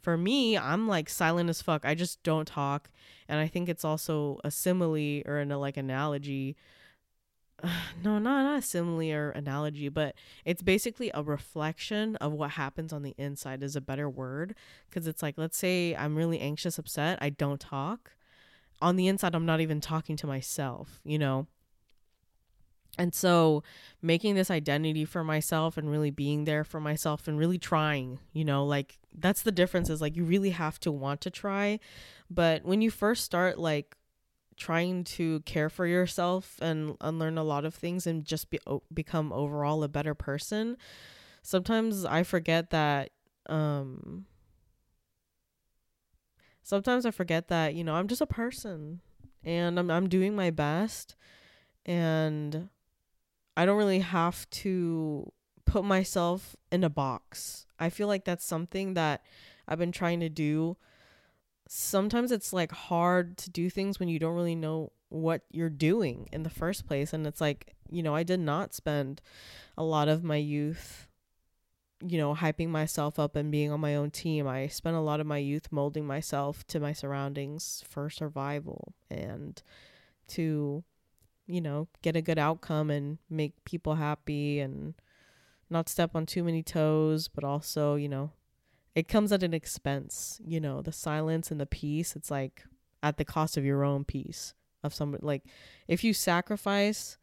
For 0.01 0.17
me, 0.17 0.57
I'm 0.57 0.87
like 0.87 1.09
silent 1.09 1.49
as 1.49 1.61
fuck. 1.61 1.85
I 1.85 1.93
just 1.93 2.23
don't 2.23 2.47
talk. 2.47 2.89
And 3.27 3.39
I 3.39 3.47
think 3.47 3.69
it's 3.69 3.85
also 3.85 4.39
a 4.43 4.51
simile 4.51 5.21
or 5.25 5.37
an 5.37 5.49
like 5.49 5.77
analogy. 5.77 6.55
no, 8.03 8.17
not, 8.17 8.43
not 8.43 8.59
a 8.59 8.61
simile 8.61 9.11
or 9.11 9.31
analogy, 9.31 9.89
but 9.89 10.15
it's 10.45 10.63
basically 10.63 11.11
a 11.13 11.21
reflection 11.21 12.15
of 12.17 12.31
what 12.31 12.51
happens 12.51 12.93
on 12.93 13.03
the 13.03 13.13
inside 13.17 13.61
is 13.61 13.75
a 13.75 13.81
better 13.81 14.09
word. 14.09 14.55
Cause 14.89 15.05
it's 15.05 15.21
like, 15.21 15.37
let's 15.37 15.57
say 15.57 15.93
I'm 15.95 16.15
really 16.15 16.39
anxious, 16.39 16.79
upset. 16.79 17.19
I 17.21 17.29
don't 17.29 17.59
talk. 17.59 18.13
On 18.81 18.95
the 18.95 19.07
inside, 19.07 19.35
I'm 19.35 19.45
not 19.45 19.61
even 19.61 19.81
talking 19.81 20.15
to 20.17 20.27
myself, 20.27 21.01
you 21.03 21.19
know? 21.19 21.47
And 22.97 23.15
so 23.15 23.63
making 24.01 24.35
this 24.35 24.51
identity 24.51 25.05
for 25.05 25.23
myself 25.23 25.77
and 25.77 25.89
really 25.89 26.11
being 26.11 26.43
there 26.43 26.65
for 26.65 26.81
myself 26.81 27.27
and 27.27 27.39
really 27.39 27.57
trying, 27.57 28.19
you 28.33 28.43
know, 28.43 28.65
like 28.65 28.99
that's 29.17 29.41
the 29.41 29.53
difference 29.53 29.89
is 29.89 30.01
like 30.01 30.17
you 30.17 30.25
really 30.25 30.49
have 30.49 30.79
to 30.81 30.91
want 30.91 31.21
to 31.21 31.29
try. 31.29 31.79
But 32.29 32.65
when 32.65 32.81
you 32.81 32.91
first 32.91 33.23
start 33.23 33.57
like 33.57 33.95
trying 34.57 35.05
to 35.05 35.39
care 35.41 35.69
for 35.69 35.87
yourself 35.87 36.57
and 36.61 36.97
unlearn 36.99 37.37
a 37.37 37.43
lot 37.43 37.63
of 37.63 37.73
things 37.73 38.05
and 38.05 38.25
just 38.25 38.49
be 38.49 38.59
become 38.93 39.31
overall 39.31 39.81
a 39.83 39.87
better 39.87 40.13
person, 40.13 40.75
sometimes 41.41 42.03
I 42.03 42.23
forget 42.23 42.71
that 42.71 43.11
um 43.47 44.25
sometimes 46.69 47.03
I 47.03 47.11
forget 47.11 47.47
that, 47.47 47.73
you 47.73 47.83
know, 47.83 47.95
I'm 47.95 48.07
just 48.07 48.21
a 48.21 48.27
person 48.27 49.01
and 49.43 49.79
I'm 49.79 49.89
I'm 49.89 50.07
doing 50.07 50.35
my 50.35 50.51
best 50.51 51.15
and 51.83 52.69
I 53.57 53.65
don't 53.65 53.77
really 53.77 53.99
have 53.99 54.47
to 54.51 55.31
put 55.65 55.83
myself 55.83 56.55
in 56.71 56.83
a 56.83 56.89
box. 56.89 57.65
I 57.79 57.89
feel 57.89 58.07
like 58.07 58.23
that's 58.23 58.45
something 58.45 58.93
that 58.93 59.25
I've 59.67 59.79
been 59.79 59.91
trying 59.91 60.19
to 60.19 60.29
do. 60.29 60.77
Sometimes 61.67 62.31
it's 62.31 62.53
like 62.53 62.71
hard 62.71 63.35
to 63.37 63.49
do 63.49 63.71
things 63.71 63.99
when 63.99 64.07
you 64.07 64.19
don't 64.19 64.35
really 64.35 64.55
know 64.55 64.91
what 65.09 65.41
you're 65.49 65.69
doing 65.69 66.29
in 66.31 66.43
the 66.43 66.51
first 66.51 66.85
place. 66.85 67.13
And 67.13 67.25
it's 67.25 67.41
like, 67.41 67.73
you 67.89 68.03
know, 68.03 68.13
I 68.13 68.21
did 68.21 68.39
not 68.39 68.75
spend 68.75 69.21
a 69.75 69.83
lot 69.83 70.07
of 70.07 70.23
my 70.23 70.35
youth, 70.35 71.07
you 72.01 72.17
know, 72.17 72.33
hyping 72.33 72.69
myself 72.69 73.19
up 73.19 73.35
and 73.35 73.51
being 73.51 73.71
on 73.71 73.79
my 73.79 73.95
own 73.95 74.11
team. 74.11 74.47
I 74.47 74.67
spent 74.67 74.95
a 74.95 75.01
lot 75.01 75.19
of 75.19 75.27
my 75.27 75.37
youth 75.37 75.71
molding 75.71 76.05
myself 76.05 76.65
to 76.67 76.79
my 76.79 76.93
surroundings 76.93 77.83
for 77.87 78.09
survival 78.09 78.93
and 79.09 79.61
to 80.29 80.83
you 81.49 81.61
know, 81.61 81.87
get 82.03 82.15
a 82.15 82.21
good 82.21 82.37
outcome 82.37 82.91
and 82.91 83.17
make 83.27 83.65
people 83.65 83.95
happy 83.95 84.59
and 84.59 84.93
not 85.67 85.89
step 85.89 86.11
on 86.13 86.27
too 86.27 86.43
many 86.43 86.61
toes, 86.61 87.27
but 87.27 87.43
also, 87.43 87.95
you 87.95 88.07
know, 88.07 88.31
it 88.93 89.07
comes 89.07 89.31
at 89.31 89.41
an 89.41 89.53
expense, 89.53 90.39
you 90.45 90.59
know, 90.59 90.83
the 90.83 90.91
silence 90.91 91.49
and 91.49 91.59
the 91.59 91.65
peace, 91.65 92.15
it's 92.15 92.29
like 92.29 92.65
at 93.01 93.17
the 93.17 93.25
cost 93.25 93.57
of 93.57 93.65
your 93.65 93.83
own 93.83 94.03
peace 94.03 94.53
of 94.83 94.93
somebody 94.93 95.25
like 95.25 95.43
if 95.89 96.03
you 96.05 96.13
sacrifice 96.13 97.17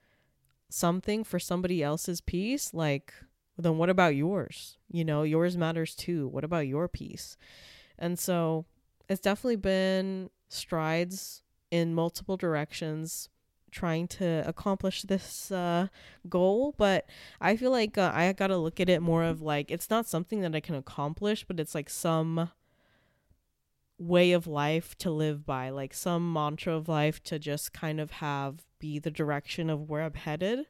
something 0.69 1.23
for 1.23 1.39
somebody 1.39 1.83
else's 1.83 2.21
peace, 2.21 2.75
like 2.75 3.15
then 3.59 3.79
what 3.79 3.91
about 3.91 4.15
yours? 4.15 4.77
You 4.91 5.05
know, 5.05 5.23
yours 5.23 5.57
matters 5.57 5.95
too. 5.95 6.29
What 6.29 6.45
about 6.45 6.67
your 6.67 6.89
piece? 6.89 7.37
And 7.99 8.19
so 8.19 8.67
it's 9.09 9.21
definitely 9.21 9.57
been 9.57 10.31
strides 10.49 11.43
in 11.71 11.95
multiple 11.95 12.37
directions 12.37 13.29
trying 13.71 14.07
to 14.09 14.43
accomplish 14.47 15.03
this 15.03 15.51
uh, 15.51 15.89
goal 16.29 16.75
but 16.79 17.07
i 17.41 17.57
feel 17.57 17.71
like 17.71 17.99
uh, 17.99 18.11
i 18.15 18.33
gotta 18.33 18.57
look 18.57 18.81
at 18.81 18.89
it 18.89 19.03
more 19.03 19.25
of 19.25 19.43
like 19.43 19.71
it's 19.71 19.91
not 19.91 20.07
something 20.07 20.41
that 20.41 20.55
i 20.55 20.61
can 20.61 20.75
accomplish 20.75 21.45
but 21.45 21.61
it's 21.61 21.75
like 21.75 21.91
some 21.91 22.51
way 23.99 24.33
of 24.33 24.47
life 24.47 24.97
to 24.97 25.11
live 25.11 25.45
by 25.45 25.69
like 25.69 25.93
some 25.93 26.33
mantra 26.33 26.75
of 26.75 26.89
life 26.89 27.23
to 27.23 27.39
just 27.39 27.73
kind 27.73 28.01
of 28.01 28.13
have 28.13 28.63
be 28.79 28.99
the 28.99 29.11
direction 29.11 29.69
of 29.69 29.91
where 29.91 30.03
i'm 30.03 30.15
headed 30.15 30.67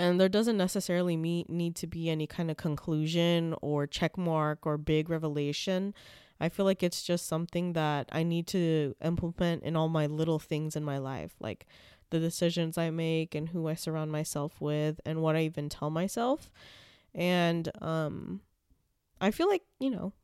and 0.00 0.20
there 0.20 0.28
doesn't 0.28 0.56
necessarily 0.56 1.16
meet, 1.16 1.50
need 1.50 1.76
to 1.76 1.86
be 1.86 2.08
any 2.10 2.26
kind 2.26 2.50
of 2.50 2.56
conclusion 2.56 3.54
or 3.62 3.86
check 3.86 4.16
mark 4.16 4.66
or 4.66 4.78
big 4.78 5.10
revelation 5.10 5.94
I 6.40 6.48
feel 6.48 6.64
like 6.64 6.82
it's 6.82 7.02
just 7.02 7.26
something 7.26 7.74
that 7.74 8.08
I 8.10 8.22
need 8.22 8.46
to 8.48 8.96
implement 9.04 9.62
in 9.62 9.76
all 9.76 9.88
my 9.88 10.06
little 10.06 10.38
things 10.38 10.74
in 10.74 10.82
my 10.82 10.96
life, 10.96 11.34
like 11.38 11.66
the 12.08 12.18
decisions 12.18 12.78
I 12.78 12.88
make 12.90 13.34
and 13.34 13.50
who 13.50 13.68
I 13.68 13.74
surround 13.74 14.10
myself 14.10 14.58
with 14.60 15.00
and 15.04 15.20
what 15.20 15.36
I 15.36 15.42
even 15.42 15.68
tell 15.68 15.90
myself. 15.90 16.50
And 17.14 17.70
um 17.82 18.40
I 19.20 19.30
feel 19.32 19.48
like, 19.48 19.62
you 19.78 19.90
know, 19.90 20.14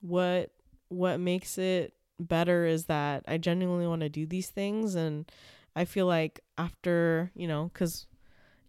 what 0.00 0.50
what 0.88 1.20
makes 1.20 1.56
it 1.56 1.94
better 2.18 2.66
is 2.66 2.86
that 2.86 3.24
I 3.26 3.38
genuinely 3.38 3.86
want 3.86 4.02
to 4.02 4.08
do 4.08 4.26
these 4.26 4.50
things 4.50 4.94
and 4.94 5.30
I 5.74 5.84
feel 5.84 6.06
like 6.06 6.40
after, 6.58 7.30
you 7.34 7.46
know, 7.46 7.70
cuz 7.74 8.06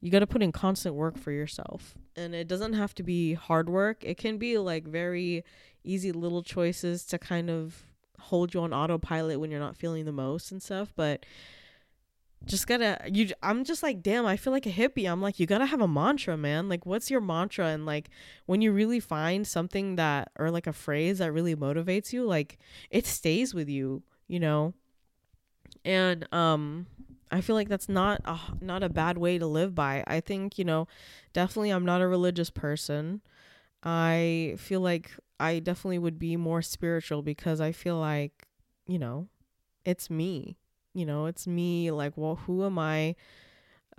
you 0.03 0.11
got 0.11 0.19
to 0.19 0.27
put 0.27 0.43
in 0.43 0.51
constant 0.51 0.95
work 0.95 1.17
for 1.17 1.31
yourself. 1.31 1.95
And 2.17 2.35
it 2.35 2.49
doesn't 2.49 2.73
have 2.73 2.93
to 2.95 3.03
be 3.03 3.35
hard 3.35 3.69
work. 3.69 4.03
It 4.03 4.17
can 4.17 4.37
be 4.37 4.57
like 4.57 4.85
very 4.85 5.45
easy 5.85 6.11
little 6.11 6.43
choices 6.43 7.05
to 7.05 7.17
kind 7.17 7.49
of 7.49 7.83
hold 8.19 8.53
you 8.53 8.59
on 8.59 8.73
autopilot 8.73 9.39
when 9.39 9.49
you're 9.49 9.61
not 9.61 9.77
feeling 9.77 10.03
the 10.03 10.11
most 10.11 10.51
and 10.51 10.61
stuff, 10.61 10.91
but 10.97 11.25
just 12.45 12.67
gotta 12.67 12.99
you 13.09 13.29
i'm 13.41 13.63
just 13.63 13.81
like 13.81 14.03
damn 14.03 14.25
i 14.25 14.35
feel 14.35 14.51
like 14.51 14.65
a 14.65 14.69
hippie 14.69 15.09
i'm 15.09 15.21
like 15.21 15.39
you 15.39 15.45
gotta 15.45 15.65
have 15.65 15.79
a 15.79 15.87
mantra 15.87 16.35
man 16.35 16.67
like 16.67 16.85
what's 16.85 17.09
your 17.09 17.21
mantra 17.21 17.67
and 17.67 17.85
like 17.85 18.09
when 18.47 18.61
you 18.61 18.73
really 18.73 18.99
find 18.99 19.47
something 19.47 19.95
that 19.95 20.29
or 20.37 20.51
like 20.51 20.67
a 20.67 20.73
phrase 20.73 21.19
that 21.19 21.31
really 21.31 21.55
motivates 21.55 22.11
you 22.11 22.25
like 22.25 22.57
it 22.89 23.05
stays 23.05 23.53
with 23.53 23.69
you 23.69 24.03
you 24.27 24.41
know 24.41 24.73
and 25.85 26.27
um 26.33 26.85
I 27.33 27.41
feel 27.41 27.55
like 27.55 27.67
that's 27.67 27.89
not 27.89 28.21
a, 28.25 28.39
not 28.61 28.83
a 28.83 28.89
bad 28.89 29.17
way 29.17 29.39
to 29.39 29.47
live 29.47 29.73
by. 29.73 30.03
I 30.05 30.19
think, 30.19 30.59
you 30.59 30.63
know, 30.63 30.87
definitely 31.33 31.71
I'm 31.71 31.83
not 31.83 31.99
a 31.99 32.07
religious 32.07 32.51
person. 32.51 33.21
I 33.81 34.53
feel 34.59 34.81
like 34.81 35.09
I 35.39 35.57
definitely 35.57 35.97
would 35.97 36.19
be 36.19 36.37
more 36.37 36.61
spiritual 36.61 37.23
because 37.23 37.59
I 37.59 37.71
feel 37.71 37.97
like, 37.97 38.47
you 38.85 38.99
know, 38.99 39.29
it's 39.83 40.11
me. 40.11 40.57
You 40.93 41.07
know, 41.07 41.25
it's 41.25 41.47
me 41.47 41.89
like, 41.89 42.13
well, 42.15 42.35
who 42.35 42.65
am 42.65 42.77
I? 42.77 43.15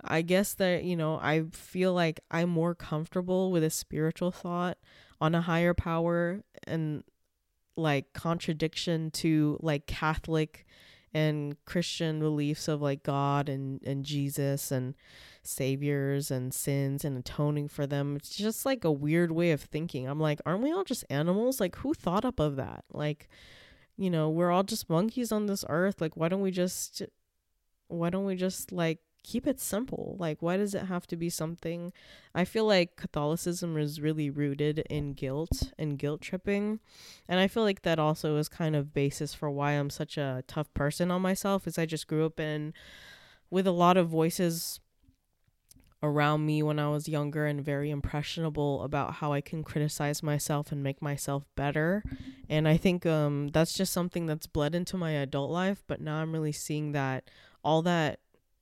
I 0.01 0.21
guess 0.21 0.53
that, 0.53 0.85
you 0.85 0.95
know, 0.95 1.19
I 1.21 1.43
feel 1.51 1.93
like 1.93 2.21
I'm 2.31 2.49
more 2.49 2.73
comfortable 2.73 3.51
with 3.51 3.65
a 3.65 3.69
spiritual 3.69 4.31
thought 4.31 4.77
on 5.19 5.35
a 5.35 5.41
higher 5.41 5.73
power 5.73 6.41
and 6.65 7.03
like 7.75 8.13
contradiction 8.13 9.11
to 9.11 9.59
like 9.61 9.87
Catholic 9.87 10.65
and 11.15 11.55
Christian 11.63 12.19
beliefs 12.19 12.67
of 12.67 12.81
like 12.81 13.01
God 13.01 13.47
and, 13.47 13.81
and 13.83 14.03
Jesus 14.03 14.69
and 14.69 14.95
saviors 15.41 16.29
and 16.29 16.53
sins 16.53 17.05
and 17.05 17.17
atoning 17.17 17.69
for 17.69 17.87
them. 17.87 18.17
It's 18.17 18.35
just 18.35 18.65
like 18.65 18.83
a 18.83 18.91
weird 18.91 19.31
way 19.31 19.51
of 19.51 19.61
thinking. 19.61 20.09
I'm 20.09 20.19
like, 20.19 20.41
aren't 20.45 20.61
we 20.61 20.73
all 20.73 20.83
just 20.83 21.05
animals? 21.09 21.61
Like, 21.61 21.77
who 21.77 21.93
thought 21.93 22.25
up 22.25 22.41
of 22.41 22.57
that? 22.57 22.83
Like, 22.91 23.29
you 23.95 24.09
know, 24.09 24.29
we're 24.29 24.51
all 24.51 24.63
just 24.63 24.89
monkeys 24.89 25.31
on 25.31 25.45
this 25.45 25.63
earth. 25.69 26.01
Like, 26.01 26.17
why 26.17 26.27
don't 26.27 26.41
we 26.41 26.51
just, 26.51 27.01
why 27.87 28.09
don't 28.09 28.25
we 28.25 28.35
just 28.35 28.73
like 28.73 28.99
keep 29.25 29.47
it 29.47 29.59
simple. 29.59 30.15
Like, 30.19 30.41
why 30.41 30.55
does 30.55 30.75
it 30.75 30.83
have 30.83 31.07
to 31.07 31.17
be 31.17 31.29
something? 31.29 31.91
I 32.35 32.45
feel 32.45 32.65
like 32.65 32.95
Catholicism 32.95 33.75
is 33.77 33.99
really 33.99 34.29
rooted 34.29 34.79
in 34.89 35.13
guilt 35.13 35.73
and 35.79 35.97
guilt 35.97 36.21
tripping. 36.21 36.79
And 37.27 37.39
I 37.39 37.47
feel 37.47 37.63
like 37.63 37.81
that 37.81 37.97
also 37.97 38.37
is 38.37 38.47
kind 38.47 38.75
of 38.75 38.93
basis 38.93 39.33
for 39.33 39.49
why 39.49 39.71
I'm 39.71 39.89
such 39.89 40.17
a 40.17 40.43
tough 40.47 40.71
person 40.75 41.09
on 41.09 41.23
myself, 41.23 41.65
is 41.65 41.79
I 41.79 41.87
just 41.87 42.07
grew 42.07 42.25
up 42.25 42.39
in 42.39 42.73
with 43.49 43.65
a 43.65 43.71
lot 43.71 43.97
of 43.97 44.09
voices 44.09 44.79
around 46.03 46.45
me 46.45 46.61
when 46.61 46.77
I 46.77 46.89
was 46.89 47.07
younger 47.07 47.47
and 47.47 47.65
very 47.65 47.89
impressionable 47.89 48.83
about 48.83 49.15
how 49.15 49.33
I 49.33 49.41
can 49.41 49.63
criticize 49.63 50.21
myself 50.21 50.71
and 50.71 50.83
make 50.83 51.01
myself 51.01 51.45
better. 51.55 52.03
And 52.47 52.67
I 52.67 52.77
think 52.77 53.07
um 53.07 53.47
that's 53.47 53.73
just 53.73 53.91
something 53.91 54.27
that's 54.27 54.45
bled 54.45 54.75
into 54.75 54.97
my 54.97 55.11
adult 55.11 55.49
life, 55.49 55.83
but 55.87 55.99
now 55.99 56.17
I'm 56.17 56.31
really 56.31 56.51
seeing 56.51 56.91
that 56.91 57.31
all 57.63 57.81
that 57.81 58.19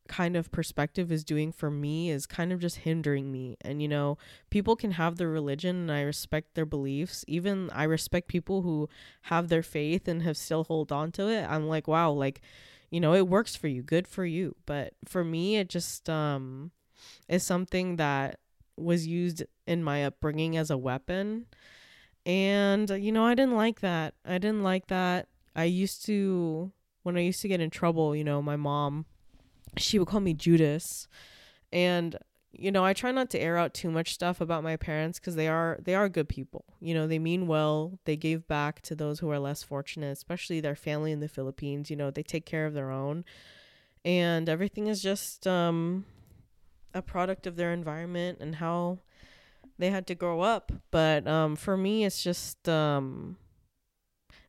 kind 0.07 0.35
of 0.35 0.51
perspective 0.51 1.11
is 1.11 1.23
doing 1.23 1.51
for 1.51 1.71
me 1.71 2.09
is 2.09 2.25
kind 2.25 2.51
of 2.51 2.59
just 2.59 2.79
hindering 2.79 3.31
me. 3.31 3.55
And 3.61 3.81
you 3.81 3.87
know, 3.87 4.17
people 4.49 4.75
can 4.75 4.91
have 4.91 5.17
their 5.17 5.29
religion 5.29 5.75
and 5.75 5.91
I 5.91 6.01
respect 6.01 6.55
their 6.55 6.65
beliefs. 6.65 7.23
Even 7.27 7.69
I 7.71 7.83
respect 7.83 8.27
people 8.27 8.61
who 8.61 8.89
have 9.23 9.49
their 9.49 9.63
faith 9.63 10.07
and 10.07 10.21
have 10.23 10.37
still 10.37 10.65
hold 10.65 10.91
on 10.91 11.11
to 11.13 11.27
it. 11.29 11.45
I'm 11.49 11.67
like, 11.67 11.87
wow, 11.87 12.11
like, 12.11 12.41
you 12.89 12.99
know, 12.99 13.13
it 13.13 13.27
works 13.27 13.55
for 13.55 13.67
you. 13.67 13.81
Good 13.81 14.07
for 14.07 14.25
you. 14.25 14.55
But 14.65 14.93
for 15.05 15.23
me, 15.23 15.57
it 15.57 15.69
just 15.69 16.09
um 16.09 16.71
is 17.27 17.43
something 17.43 17.95
that 17.97 18.39
was 18.75 19.07
used 19.07 19.43
in 19.67 19.83
my 19.83 20.05
upbringing 20.05 20.57
as 20.57 20.69
a 20.69 20.77
weapon. 20.77 21.45
And 22.25 22.89
you 22.89 23.11
know, 23.11 23.25
I 23.25 23.35
didn't 23.35 23.55
like 23.55 23.79
that. 23.81 24.15
I 24.25 24.37
didn't 24.37 24.63
like 24.63 24.87
that. 24.87 25.27
I 25.55 25.65
used 25.65 26.05
to 26.05 26.71
when 27.03 27.17
I 27.17 27.21
used 27.21 27.41
to 27.41 27.47
get 27.47 27.61
in 27.61 27.69
trouble, 27.69 28.15
you 28.15 28.23
know, 28.23 28.41
my 28.41 28.55
mom 28.55 29.05
she 29.77 29.99
would 29.99 30.07
call 30.07 30.19
me 30.19 30.33
Judas. 30.33 31.07
And 31.71 32.17
you 32.55 32.71
know, 32.71 32.85
I 32.85 32.93
try 32.93 33.11
not 33.11 33.31
to 33.31 33.39
air 33.39 33.57
out 33.57 33.73
too 33.73 33.89
much 33.89 34.13
stuff 34.13 34.39
about 34.39 34.63
my 34.63 34.77
parents 34.77 35.19
cuz 35.19 35.35
they 35.35 35.47
are 35.47 35.79
they 35.81 35.95
are 35.95 36.07
good 36.07 36.29
people. 36.29 36.65
You 36.79 36.93
know, 36.93 37.07
they 37.07 37.19
mean 37.19 37.47
well. 37.47 37.99
They 38.05 38.15
gave 38.15 38.47
back 38.47 38.81
to 38.83 38.95
those 38.95 39.19
who 39.19 39.29
are 39.31 39.39
less 39.39 39.63
fortunate, 39.63 40.11
especially 40.11 40.59
their 40.61 40.75
family 40.75 41.11
in 41.11 41.19
the 41.19 41.27
Philippines, 41.27 41.89
you 41.89 41.95
know, 41.95 42.11
they 42.11 42.23
take 42.23 42.45
care 42.45 42.65
of 42.67 42.73
their 42.73 42.91
own. 42.91 43.25
And 44.05 44.49
everything 44.49 44.87
is 44.87 45.01
just 45.01 45.47
um 45.47 46.05
a 46.93 47.01
product 47.01 47.47
of 47.47 47.55
their 47.55 47.73
environment 47.73 48.37
and 48.39 48.55
how 48.55 48.99
they 49.79 49.89
had 49.89 50.05
to 50.07 50.15
grow 50.15 50.41
up. 50.41 50.71
But 50.91 51.27
um 51.27 51.55
for 51.55 51.75
me 51.75 52.05
it's 52.05 52.21
just 52.23 52.69
um 52.69 53.37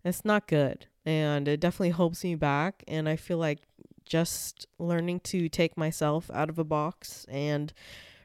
it's 0.05 0.25
not 0.25 0.47
good 0.47 0.87
and 1.07 1.49
it 1.49 1.61
definitely 1.61 1.91
holds 1.91 2.23
me 2.25 2.35
back 2.35 2.85
and 2.87 3.09
I 3.09 3.17
feel 3.17 3.39
like 3.39 3.63
just 4.05 4.67
learning 4.79 5.21
to 5.21 5.49
take 5.49 5.77
myself 5.77 6.31
out 6.33 6.49
of 6.49 6.59
a 6.59 6.65
box 6.65 7.25
and 7.29 7.73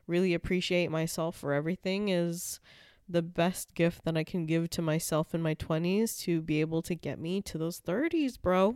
really 0.08 0.34
appreciate 0.34 0.90
myself 0.92 1.36
for 1.36 1.54
everything 1.54 2.10
is 2.10 2.60
the 3.08 3.22
best 3.22 3.74
gift 3.74 4.04
that 4.06 4.18
I 4.18 4.24
can 4.24 4.46
give 4.46 4.70
to 4.72 4.82
myself 4.82 5.34
in 5.34 5.42
my 5.42 5.56
20s 5.56 6.20
to 6.22 6.42
be 6.42 6.62
able 6.62 6.82
to 6.84 6.96
get 6.96 7.20
me 7.20 7.42
to 7.44 7.58
those 7.58 7.80
30s, 7.80 8.40
bro. 8.40 8.76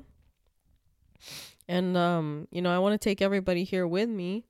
And 1.68 1.96
um, 1.96 2.48
you 2.52 2.62
know, 2.62 2.74
I 2.74 2.80
want 2.80 3.00
to 3.00 3.04
take 3.04 3.22
everybody 3.22 3.64
here 3.64 3.88
with 3.88 4.10
me 4.10 4.46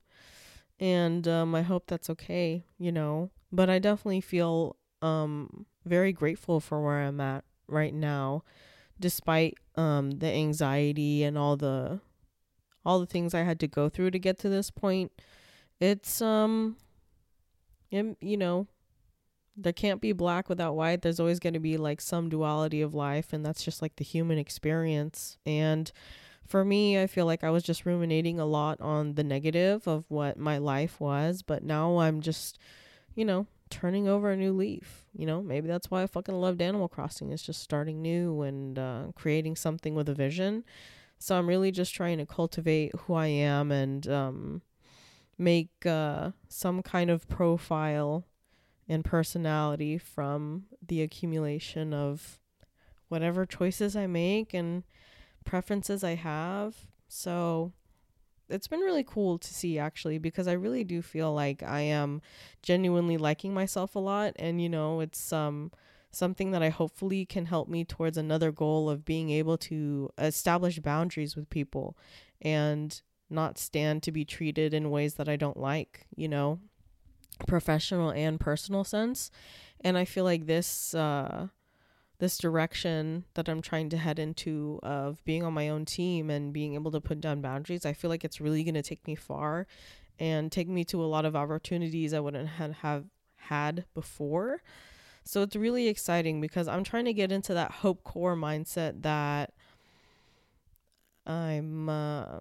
and 0.80 1.26
um 1.28 1.54
I 1.54 1.62
hope 1.62 1.86
that's 1.86 2.10
okay, 2.10 2.64
you 2.78 2.92
know. 2.92 3.30
But 3.52 3.70
I 3.70 3.78
definitely 3.78 4.20
feel 4.20 4.76
um 5.02 5.66
very 5.84 6.12
grateful 6.12 6.60
for 6.60 6.82
where 6.82 7.02
I'm 7.02 7.20
at 7.20 7.44
right 7.66 7.94
now 7.94 8.42
despite 9.00 9.58
um 9.76 10.12
the 10.12 10.30
anxiety 10.30 11.24
and 11.24 11.36
all 11.36 11.56
the 11.56 12.00
all 12.84 13.00
the 13.00 13.06
things 13.06 13.34
I 13.34 13.42
had 13.42 13.60
to 13.60 13.68
go 13.68 13.88
through 13.88 14.10
to 14.12 14.18
get 14.18 14.38
to 14.40 14.48
this 14.48 14.70
point, 14.70 15.12
it's 15.80 16.20
um 16.20 16.76
it, 17.90 18.16
you 18.20 18.36
know, 18.36 18.66
there 19.56 19.72
can't 19.72 20.00
be 20.00 20.12
black 20.12 20.48
without 20.48 20.74
white. 20.74 21.02
There's 21.02 21.20
always 21.20 21.38
going 21.38 21.54
to 21.54 21.60
be 21.60 21.76
like 21.76 22.00
some 22.00 22.28
duality 22.28 22.80
of 22.80 22.94
life 22.94 23.32
and 23.32 23.44
that's 23.44 23.62
just 23.64 23.82
like 23.82 23.96
the 23.96 24.04
human 24.04 24.38
experience. 24.38 25.38
And 25.46 25.90
for 26.46 26.64
me, 26.64 27.00
I 27.00 27.06
feel 27.06 27.26
like 27.26 27.44
I 27.44 27.50
was 27.50 27.62
just 27.62 27.86
ruminating 27.86 28.38
a 28.38 28.46
lot 28.46 28.80
on 28.80 29.14
the 29.14 29.24
negative 29.24 29.86
of 29.86 30.04
what 30.08 30.38
my 30.38 30.58
life 30.58 31.00
was, 31.00 31.42
but 31.42 31.62
now 31.62 31.98
I'm 31.98 32.20
just, 32.20 32.58
you 33.14 33.24
know, 33.24 33.46
turning 33.70 34.08
over 34.08 34.30
a 34.30 34.36
new 34.36 34.52
leaf. 34.52 35.04
You 35.16 35.26
know, 35.26 35.42
maybe 35.42 35.68
that's 35.68 35.90
why 35.90 36.02
I 36.02 36.06
fucking 36.06 36.34
loved 36.34 36.60
Animal 36.60 36.88
Crossing. 36.88 37.32
It's 37.32 37.42
just 37.42 37.62
starting 37.62 38.02
new 38.02 38.42
and 38.42 38.78
uh, 38.78 39.02
creating 39.14 39.56
something 39.56 39.94
with 39.94 40.08
a 40.08 40.14
vision. 40.14 40.64
So 41.18 41.38
I'm 41.38 41.46
really 41.46 41.70
just 41.70 41.94
trying 41.94 42.18
to 42.18 42.26
cultivate 42.26 42.92
who 42.94 43.14
I 43.14 43.26
am 43.26 43.72
and 43.72 44.06
um, 44.08 44.62
make 45.38 45.86
uh, 45.86 46.32
some 46.48 46.82
kind 46.82 47.10
of 47.10 47.28
profile 47.28 48.26
and 48.88 49.04
personality 49.04 49.96
from 49.96 50.64
the 50.86 51.02
accumulation 51.02 51.94
of 51.94 52.40
whatever 53.08 53.46
choices 53.46 53.96
I 53.96 54.06
make 54.06 54.52
and 54.52 54.82
preferences 55.44 56.04
I 56.04 56.14
have. 56.14 56.74
So 57.08 57.72
it's 58.48 58.68
been 58.68 58.80
really 58.80 59.04
cool 59.04 59.38
to 59.38 59.54
see 59.54 59.78
actually 59.78 60.18
because 60.18 60.46
I 60.46 60.52
really 60.52 60.84
do 60.84 61.00
feel 61.00 61.32
like 61.32 61.62
I 61.62 61.80
am 61.80 62.20
genuinely 62.62 63.16
liking 63.16 63.54
myself 63.54 63.94
a 63.94 64.00
lot 64.00 64.34
and 64.36 64.60
you 64.60 64.68
know 64.68 65.00
it's 65.00 65.32
um 65.32 65.70
something 66.16 66.50
that 66.52 66.62
I 66.62 66.68
hopefully 66.68 67.24
can 67.24 67.46
help 67.46 67.68
me 67.68 67.84
towards 67.84 68.16
another 68.16 68.52
goal 68.52 68.88
of 68.90 69.04
being 69.04 69.30
able 69.30 69.58
to 69.58 70.10
establish 70.18 70.78
boundaries 70.78 71.36
with 71.36 71.50
people 71.50 71.96
and 72.42 73.00
not 73.30 73.58
stand 73.58 74.02
to 74.02 74.12
be 74.12 74.24
treated 74.24 74.74
in 74.74 74.90
ways 74.90 75.14
that 75.14 75.28
I 75.28 75.36
don't 75.36 75.56
like, 75.56 76.06
you 76.14 76.28
know, 76.28 76.60
professional 77.46 78.10
and 78.10 78.38
personal 78.38 78.84
sense. 78.84 79.30
And 79.80 79.98
I 79.98 80.04
feel 80.04 80.24
like 80.24 80.46
this 80.46 80.94
uh 80.94 81.48
this 82.18 82.38
direction 82.38 83.24
that 83.34 83.48
I'm 83.48 83.60
trying 83.60 83.90
to 83.90 83.96
head 83.96 84.18
into 84.18 84.78
of 84.82 85.22
being 85.24 85.42
on 85.42 85.52
my 85.52 85.68
own 85.68 85.84
team 85.84 86.30
and 86.30 86.52
being 86.52 86.74
able 86.74 86.92
to 86.92 87.00
put 87.00 87.20
down 87.20 87.40
boundaries, 87.40 87.84
I 87.84 87.92
feel 87.92 88.08
like 88.08 88.24
it's 88.24 88.40
really 88.40 88.62
going 88.62 88.74
to 88.74 88.82
take 88.82 89.06
me 89.06 89.16
far 89.16 89.66
and 90.18 90.50
take 90.50 90.68
me 90.68 90.84
to 90.84 91.02
a 91.02 91.06
lot 91.06 91.24
of 91.24 91.34
opportunities 91.34 92.14
I 92.14 92.20
wouldn't 92.20 92.48
have 92.48 93.04
had 93.36 93.84
before. 93.94 94.62
So 95.24 95.42
it's 95.42 95.56
really 95.56 95.88
exciting 95.88 96.40
because 96.40 96.68
I'm 96.68 96.84
trying 96.84 97.06
to 97.06 97.14
get 97.14 97.32
into 97.32 97.54
that 97.54 97.70
hope 97.70 98.04
core 98.04 98.36
mindset 98.36 99.02
that 99.02 99.54
I'm 101.26 101.88
uh, 101.88 102.40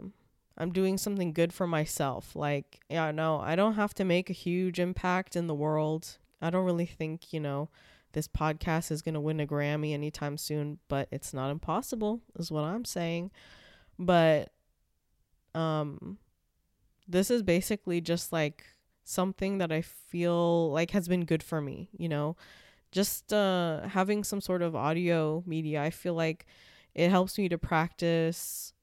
I'm 0.57 0.71
doing 0.71 0.97
something 0.97 1.31
good 1.31 1.53
for 1.53 1.65
myself. 1.65 2.35
Like, 2.35 2.81
yeah, 2.89 3.11
no, 3.11 3.39
I 3.39 3.55
don't 3.55 3.75
have 3.75 3.93
to 3.95 4.03
make 4.03 4.29
a 4.29 4.33
huge 4.33 4.79
impact 4.79 5.35
in 5.37 5.47
the 5.47 5.55
world. 5.55 6.17
I 6.41 6.49
don't 6.49 6.65
really 6.65 6.85
think, 6.85 7.31
you 7.31 7.39
know, 7.39 7.69
this 8.11 8.27
podcast 8.27 8.91
is 8.91 9.01
going 9.01 9.13
to 9.13 9.21
win 9.21 9.39
a 9.39 9.47
Grammy 9.47 9.93
anytime 9.93 10.37
soon, 10.37 10.79
but 10.89 11.07
it's 11.09 11.33
not 11.33 11.51
impossible 11.51 12.21
is 12.37 12.51
what 12.51 12.65
I'm 12.65 12.85
saying. 12.85 13.31
But 13.97 14.51
um 15.55 16.17
this 17.07 17.29
is 17.29 17.43
basically 17.43 18.01
just 18.01 18.33
like 18.33 18.65
something 19.05 19.59
that 19.59 19.71
I 19.71 19.81
feel 19.81 20.71
like 20.71 20.91
has 20.91 21.07
been 21.07 21.25
good 21.25 21.43
for 21.43 21.61
me, 21.61 21.89
you 21.97 22.09
know 22.09 22.35
just 22.93 23.33
uh, 23.33 23.81
having 23.87 24.23
some 24.23 24.39
sort 24.39 24.61
of 24.61 24.75
audio 24.75 25.43
media, 25.47 25.81
I 25.81 25.89
feel 25.89 26.13
like 26.13 26.45
it 26.93 27.09
helps 27.09 27.37
me 27.39 27.49
to 27.49 27.57
practice. 27.57 28.73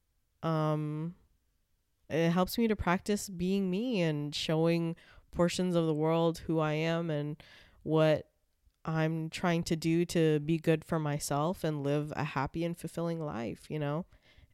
Um, 0.43 1.15
it 2.11 2.31
helps 2.31 2.59
me 2.59 2.67
to 2.67 2.75
practice 2.75 3.29
being 3.29 3.71
me 3.71 4.03
and 4.03 4.35
showing 4.35 4.97
portions 5.31 5.77
of 5.77 5.87
the 5.87 5.95
world 5.95 6.39
who 6.47 6.59
I 6.59 6.73
am 6.73 7.09
and 7.09 7.41
what 7.85 8.27
I'm 8.85 9.31
trying 9.31 9.63
to 9.65 9.77
do 9.77 10.05
to 10.07 10.41
be 10.41 10.59
good 10.59 10.85
for 10.85 10.99
myself 10.99 11.63
and 11.63 11.85
live 11.85 12.13
a 12.17 12.25
happy 12.25 12.65
and 12.65 12.77
fulfilling 12.77 13.21
life, 13.21 13.67
you 13.69 13.79
know, 13.79 14.07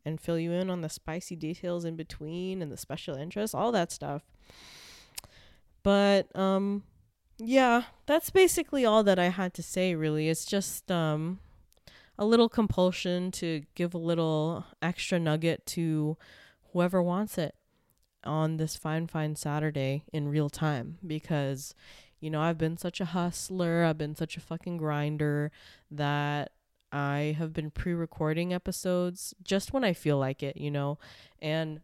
and 0.04 0.20
fill 0.20 0.38
you 0.38 0.52
in 0.52 0.68
on 0.68 0.82
the 0.82 0.90
spicy 0.90 1.34
details 1.34 1.86
in 1.86 1.96
between 1.96 2.60
and 2.60 2.70
the 2.70 2.76
special 2.76 3.16
interests, 3.16 3.54
all 3.54 3.72
that 3.72 3.90
stuff. 3.90 4.22
But 5.82 6.34
um 6.36 6.82
yeah, 7.38 7.84
that's 8.06 8.30
basically 8.30 8.84
all 8.84 9.02
that 9.04 9.18
I 9.18 9.28
had 9.28 9.54
to 9.54 9.62
say 9.62 9.94
really. 9.94 10.28
It's 10.28 10.44
just 10.44 10.90
um 10.90 11.40
a 12.18 12.24
little 12.24 12.48
compulsion 12.48 13.30
to 13.30 13.62
give 13.74 13.94
a 13.94 13.98
little 13.98 14.64
extra 14.80 15.18
nugget 15.18 15.66
to 15.66 16.16
whoever 16.72 17.02
wants 17.02 17.36
it 17.36 17.54
on 18.24 18.56
this 18.56 18.76
fine 18.76 19.06
fine 19.06 19.36
Saturday 19.36 20.04
in 20.12 20.28
real 20.28 20.48
time 20.48 20.98
because 21.06 21.74
you 22.20 22.30
know, 22.30 22.40
I've 22.40 22.58
been 22.58 22.78
such 22.78 23.00
a 23.00 23.04
hustler, 23.04 23.84
I've 23.84 23.98
been 23.98 24.16
such 24.16 24.36
a 24.36 24.40
fucking 24.40 24.78
grinder 24.78 25.52
that 25.90 26.52
I 26.90 27.36
have 27.38 27.52
been 27.52 27.70
pre-recording 27.70 28.54
episodes 28.54 29.34
just 29.42 29.72
when 29.72 29.84
I 29.84 29.92
feel 29.92 30.18
like 30.18 30.42
it, 30.42 30.56
you 30.56 30.70
know. 30.70 30.98
And 31.40 31.80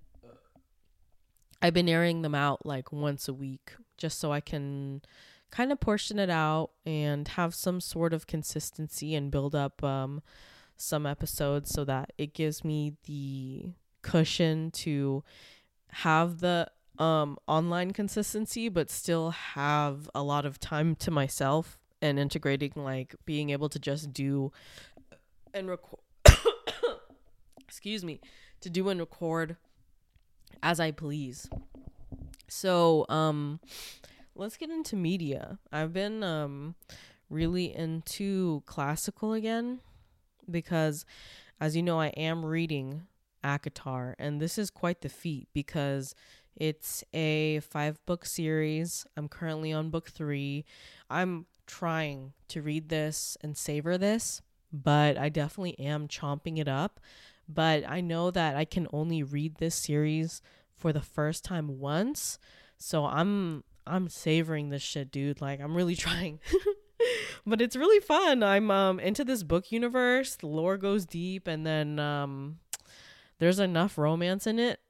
I've 1.61 1.75
been 1.75 1.89
airing 1.89 2.23
them 2.23 2.35
out 2.35 2.65
like 2.65 2.93
once 2.93 3.29
a 3.29 3.35
week 3.35 3.73
just 3.99 4.19
so 4.19 4.33
I 4.33 4.41
can 4.41 5.03
kind 5.53 5.71
of 5.71 5.79
portion 5.79 6.19
it 6.19 6.31
out 6.31 6.71
and 6.85 7.29
have 7.29 7.55
some 7.55 7.81
sort 7.81 8.13
of 8.13 8.27
consistency 8.27 9.15
and 9.15 9.31
build 9.31 9.55
up 9.55 9.85
um, 9.85 10.23
some 10.77 11.07
episodes 11.07 11.71
so 11.71 11.85
that 11.85 12.13
it 12.19 12.35
gives 12.35 12.65
me 12.65 12.95
the 13.05 13.71
cushion 14.01 14.71
to 14.73 15.23
have 15.91 16.41
the 16.41 16.67
um, 16.99 17.37
online 17.47 17.93
consistency 17.93 18.69
but 18.69 18.91
still 18.91 19.31
have 19.31 20.11
a 20.15 20.23
lot 20.23 20.45
of 20.45 20.59
time 20.59 20.97
to 20.97 21.11
myself 21.11 21.79
and 22.01 22.19
integrating 22.19 22.73
like 22.75 23.15
being 23.25 23.51
able 23.51 23.69
to 23.69 23.79
just 23.79 24.13
do 24.13 24.51
and 25.55 25.69
record 25.69 26.01
excuse 27.61 28.03
me 28.03 28.21
to 28.61 28.71
do 28.71 28.89
and 28.89 28.99
record 29.01 29.57
as 30.63 30.81
I 30.81 30.91
please. 30.93 31.51
So, 32.49 33.07
um 33.09 33.61
let's 34.35 34.57
get 34.57 34.71
into 34.71 34.97
media. 34.97 35.59
I've 35.71 35.93
been 35.93 36.23
um 36.23 36.75
really 37.29 37.75
into 37.75 38.63
classical 38.67 39.33
again 39.33 39.81
because 40.51 41.05
as 41.61 41.77
you 41.77 41.83
know 41.83 41.99
I 42.01 42.09
am 42.09 42.45
reading 42.45 43.07
ACOTAR 43.45 44.15
and 44.19 44.41
this 44.41 44.59
is 44.59 44.71
quite 44.71 45.01
the 45.01 45.09
feat 45.09 45.49
because 45.55 46.15
it's 46.57 47.03
a 47.15 47.61
five 47.61 48.05
book 48.07 48.27
series. 48.27 49.07
I'm 49.17 49.29
currently 49.29 49.73
on 49.73 49.91
book 49.91 50.11
3. 50.11 50.65
I'm 51.09 51.47
trying 51.67 52.33
to 52.49 52.63
read 52.63 52.89
this 52.89 53.39
and 53.41 53.57
savor 53.57 53.97
this, 53.97 54.43
but 54.73 55.17
I 55.17 55.29
definitely 55.29 55.79
am 55.79 56.09
chomping 56.09 56.59
it 56.59 56.69
up. 56.69 57.01
But 57.49 57.89
I 57.89 58.01
know 58.01 58.31
that 58.31 58.57
I 58.57 58.65
can 58.65 58.87
only 58.93 59.23
read 59.23 59.57
this 59.57 59.75
series 59.75 60.43
for 60.77 60.93
the 60.93 61.01
first 61.01 61.45
time 61.45 61.79
once. 61.79 62.39
So 62.79 63.07
I'm 63.07 63.65
I'm 63.87 64.09
savoring 64.09 64.69
this 64.71 64.83
shit, 64.83 65.11
dude. 65.11 65.41
Like 65.41 65.61
I'm 65.61 65.77
really 65.77 65.97
trying. 66.07 66.41
but 67.47 67.61
it's 67.61 67.77
really 67.77 68.01
fun. 68.01 68.43
I'm 68.43 68.71
um 68.71 69.01
into 69.01 69.25
this 69.25 69.43
book 69.43 69.73
universe. 69.73 70.37
The 70.37 70.47
lore 70.47 70.77
goes 70.77 71.07
deep 71.07 71.47
and 71.47 71.67
then 71.67 71.99
um 71.99 72.59
there's 73.39 73.59
enough 73.59 73.99
romance 73.99 74.47
in 74.47 74.59
it 74.59 74.81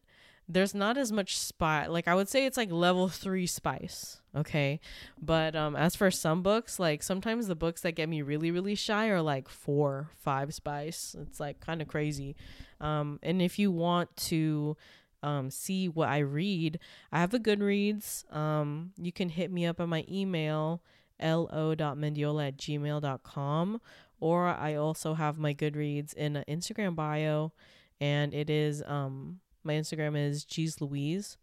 there's 0.48 0.74
not 0.74 0.98
as 0.98 1.12
much 1.12 1.36
spice. 1.36 1.88
Like 1.88 2.08
I 2.08 2.14
would 2.14 2.28
say 2.28 2.46
it's 2.46 2.56
like 2.56 2.70
level 2.70 3.08
three 3.08 3.46
spice. 3.46 4.20
Okay. 4.36 4.80
But 5.20 5.54
um 5.56 5.76
as 5.76 5.96
for 5.96 6.10
some 6.10 6.42
books, 6.42 6.78
like 6.78 7.02
sometimes 7.02 7.46
the 7.46 7.54
books 7.54 7.82
that 7.82 7.92
get 7.92 8.08
me 8.08 8.22
really, 8.22 8.50
really 8.50 8.74
shy 8.74 9.08
are 9.08 9.22
like 9.22 9.48
four, 9.48 10.10
five 10.18 10.54
spice. 10.54 11.16
It's 11.18 11.40
like 11.40 11.60
kind 11.60 11.80
of 11.80 11.88
crazy. 11.88 12.36
Um 12.80 13.18
and 13.22 13.40
if 13.40 13.58
you 13.58 13.70
want 13.70 14.14
to 14.28 14.76
um 15.22 15.50
see 15.50 15.88
what 15.88 16.08
I 16.08 16.18
read, 16.18 16.78
I 17.10 17.20
have 17.20 17.34
a 17.34 17.38
Goodreads. 17.38 18.30
Um 18.34 18.92
you 18.96 19.12
can 19.12 19.28
hit 19.28 19.50
me 19.50 19.66
up 19.66 19.80
on 19.80 19.88
my 19.88 20.04
email 20.10 20.82
lo.mendiola 21.22 22.48
at 22.48 22.56
gmail.com 22.56 23.80
or 24.20 24.46
I 24.48 24.74
also 24.74 25.14
have 25.14 25.38
my 25.38 25.54
Goodreads 25.54 26.14
in 26.14 26.36
an 26.36 26.44
Instagram 26.48 26.94
bio 26.96 27.52
and 28.00 28.34
it 28.34 28.50
is 28.50 28.82
um 28.86 29.40
my 29.64 29.74
Instagram 29.74 30.16
is 30.16 30.44
G's 30.44 30.80
Louise, 30.80 31.38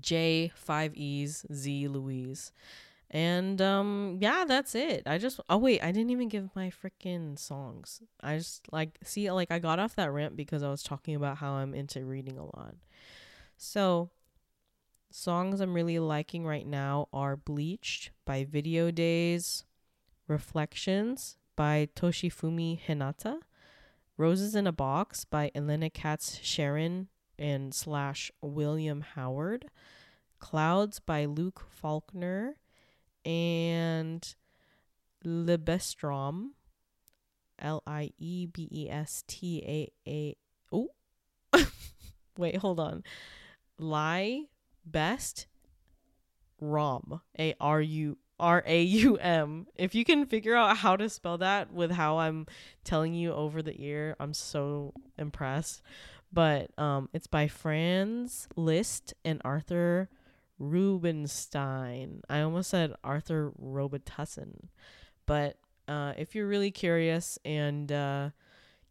J 0.00 0.52
five 0.54 0.94
E's 0.94 1.46
Z 1.52 1.88
Louise, 1.88 2.52
and 3.14 3.62
um 3.62 4.18
yeah, 4.20 4.44
that's 4.46 4.74
it. 4.74 5.04
I 5.06 5.18
just 5.18 5.38
oh 5.48 5.56
wait, 5.56 5.82
I 5.82 5.92
didn't 5.92 6.10
even 6.10 6.28
give 6.28 6.50
my 6.56 6.70
freaking 6.70 7.38
songs. 7.38 8.02
I 8.20 8.38
just 8.38 8.70
like 8.72 8.98
see 9.04 9.30
like 9.30 9.52
I 9.52 9.60
got 9.60 9.78
off 9.78 9.94
that 9.94 10.10
rant 10.12 10.36
because 10.36 10.64
I 10.64 10.68
was 10.68 10.82
talking 10.82 11.14
about 11.14 11.38
how 11.38 11.52
I'm 11.52 11.74
into 11.74 12.04
reading 12.04 12.36
a 12.38 12.44
lot. 12.44 12.74
So 13.56 14.10
songs 15.12 15.60
I'm 15.60 15.74
really 15.74 16.00
liking 16.00 16.44
right 16.44 16.66
now 16.66 17.08
are 17.12 17.36
Bleached 17.36 18.10
by 18.24 18.44
Video 18.44 18.90
Days, 18.90 19.64
Reflections 20.26 21.36
by 21.54 21.88
Toshifumi 21.94 22.80
Hinata. 22.84 23.38
Roses 24.16 24.54
in 24.54 24.66
a 24.66 24.72
Box 24.72 25.24
by 25.24 25.50
Elena 25.56 25.90
Katz 25.90 26.38
Sharon 26.40 27.08
and 27.36 27.74
slash 27.74 28.30
William 28.40 29.00
Howard, 29.00 29.70
Clouds 30.38 31.00
by 31.00 31.24
Luke 31.24 31.66
Faulkner, 31.68 32.54
and 33.24 34.34
Liebestraum, 35.24 36.50
L 37.58 37.82
I 37.86 38.10
E 38.18 38.46
B 38.46 38.68
E 38.70 38.90
S 38.90 39.24
T 39.26 39.62
A 39.66 40.10
A. 40.10 40.36
Oh, 40.72 40.90
wait, 42.38 42.56
hold 42.56 42.80
on. 42.80 43.02
Lie 43.78 44.44
best 44.84 45.46
Rom, 46.60 47.20
A 47.38 47.54
R 47.60 47.80
U 47.80 48.18
R 48.38 48.62
A 48.66 48.82
U 48.82 49.16
M. 49.16 49.66
If 49.76 49.94
you 49.94 50.04
can 50.04 50.26
figure 50.26 50.54
out 50.54 50.78
how 50.78 50.96
to 50.96 51.08
spell 51.08 51.38
that 51.38 51.72
with 51.72 51.90
how 51.90 52.18
I'm 52.18 52.46
telling 52.84 53.14
you 53.14 53.32
over 53.32 53.62
the 53.62 53.80
ear, 53.80 54.16
I'm 54.20 54.34
so 54.34 54.92
impressed 55.16 55.82
but 56.34 56.76
um, 56.78 57.08
it's 57.12 57.28
by 57.28 57.46
Franz 57.46 58.48
Liszt 58.56 59.14
and 59.24 59.40
Arthur 59.44 60.10
Rubinstein. 60.58 62.22
I 62.28 62.40
almost 62.40 62.70
said 62.70 62.94
Arthur 63.02 63.52
Robitussin, 63.60 64.68
but 65.26 65.58
uh, 65.88 66.12
if 66.16 66.34
you're 66.34 66.46
really 66.46 66.70
curious 66.70 67.38
and 67.44 67.90
uh, 67.90 68.30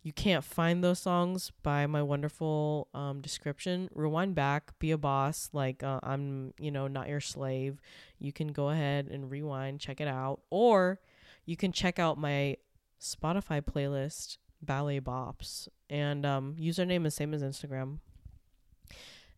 you 0.01 0.13
can't 0.13 0.43
find 0.43 0.83
those 0.83 0.99
songs 0.99 1.51
by 1.63 1.87
my 1.87 2.01
wonderful 2.01 2.87
um, 2.93 3.21
description, 3.21 3.89
rewind 3.93 4.35
back, 4.35 4.77
be 4.79 4.91
a 4.91 4.97
boss. 4.97 5.49
Like 5.53 5.83
uh, 5.83 5.99
I'm, 6.03 6.53
you 6.59 6.71
know, 6.71 6.87
not 6.87 7.07
your 7.07 7.21
slave. 7.21 7.79
You 8.19 8.31
can 8.33 8.49
go 8.49 8.69
ahead 8.69 9.07
and 9.07 9.31
rewind, 9.31 9.79
check 9.79 10.01
it 10.01 10.07
out, 10.07 10.41
or 10.49 10.99
you 11.45 11.55
can 11.55 11.71
check 11.71 11.99
out 11.99 12.17
my 12.17 12.57
Spotify 13.01 13.61
playlist 13.61 14.37
ballet 14.65 14.99
bops 14.99 15.67
and 15.89 16.25
um 16.25 16.55
username 16.59 17.05
is 17.05 17.13
same 17.13 17.33
as 17.33 17.43
instagram 17.43 17.97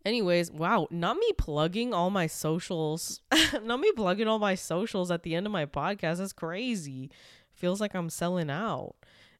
anyways 0.06 0.52
wow 0.52 0.88
not 0.91 1.18
me 1.18 1.32
plugging 1.38 1.94
all 1.94 2.10
my 2.10 2.28
socials. 2.28 3.22
Not 3.63 3.80
me 3.80 3.91
plugging 3.96 4.28
all 4.28 4.39
my 4.39 4.56
socials 4.56 5.12
at 5.12 5.24
the 5.24 5.36
end 5.36 5.46
of 5.46 5.52
my 5.52 5.65
podcast. 5.65 6.18
That's 6.18 6.34
crazy. 6.34 7.10
Feels 7.54 7.82
like 7.82 7.96
i'm 7.96 8.10
selling 8.10 8.50
out. 8.50 8.96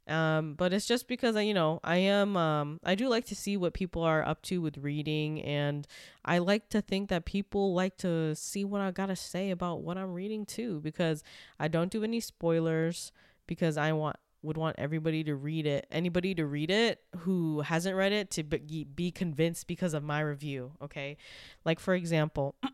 Um 0.08 0.54
but 0.56 0.74
it's 0.74 0.86
just 0.86 1.08
because 1.08 1.36
I, 1.36 1.42
you 1.42 1.56
know 1.56 1.80
i 1.84 1.98
am 1.98 2.38
um 2.38 2.80
i 2.84 2.94
do 2.94 3.10
like 3.10 3.26
to 3.26 3.36
see 3.36 3.58
what 3.58 3.74
people 3.74 4.04
are 4.04 4.24
up 4.24 4.44
to 4.44 4.62
with 4.62 4.78
reading 4.78 5.42
and 5.42 5.88
i 6.24 6.38
like 6.38 6.70
to 6.70 6.82
think 6.82 7.10
that 7.10 7.26
people 7.26 7.74
like 7.74 7.98
to 7.98 8.36
see 8.36 8.64
what 8.64 8.82
i 8.82 8.92
gotta 8.92 9.16
say 9.16 9.50
about 9.50 9.82
what 9.82 9.98
i'm 9.98 10.14
reading 10.14 10.46
too 10.46 10.80
because 10.82 11.24
i 11.60 11.68
don't 11.68 11.92
do 11.92 12.04
any 12.04 12.20
spoilers 12.20 13.12
because 13.48 13.78
i 13.78 13.92
want 13.92 14.16
would 14.46 14.58
want 14.58 14.76
everybody 14.78 15.24
to 15.24 15.36
read 15.36 15.66
it, 15.66 15.88
anybody 15.92 16.36
to 16.36 16.46
read 16.46 16.72
it 16.72 17.02
who 17.20 17.62
hasn't 17.62 17.96
read 17.96 18.12
it 18.12 18.32
to 18.32 18.44
be, 18.44 18.84
be 18.84 19.12
convinced 19.12 19.68
because 19.68 19.94
of 19.94 20.04
my 20.04 20.20
review, 20.22 20.72
okay? 20.82 21.18
Like 21.64 21.80
for 21.80 21.94
example, 21.94 22.56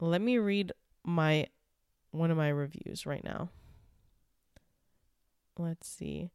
let 0.00 0.20
me 0.20 0.38
read 0.38 0.72
my 1.04 1.46
one 2.10 2.30
of 2.30 2.36
my 2.36 2.48
reviews 2.48 3.06
right 3.06 3.24
now. 3.24 3.48
Let's 5.58 5.88
see. 5.88 6.30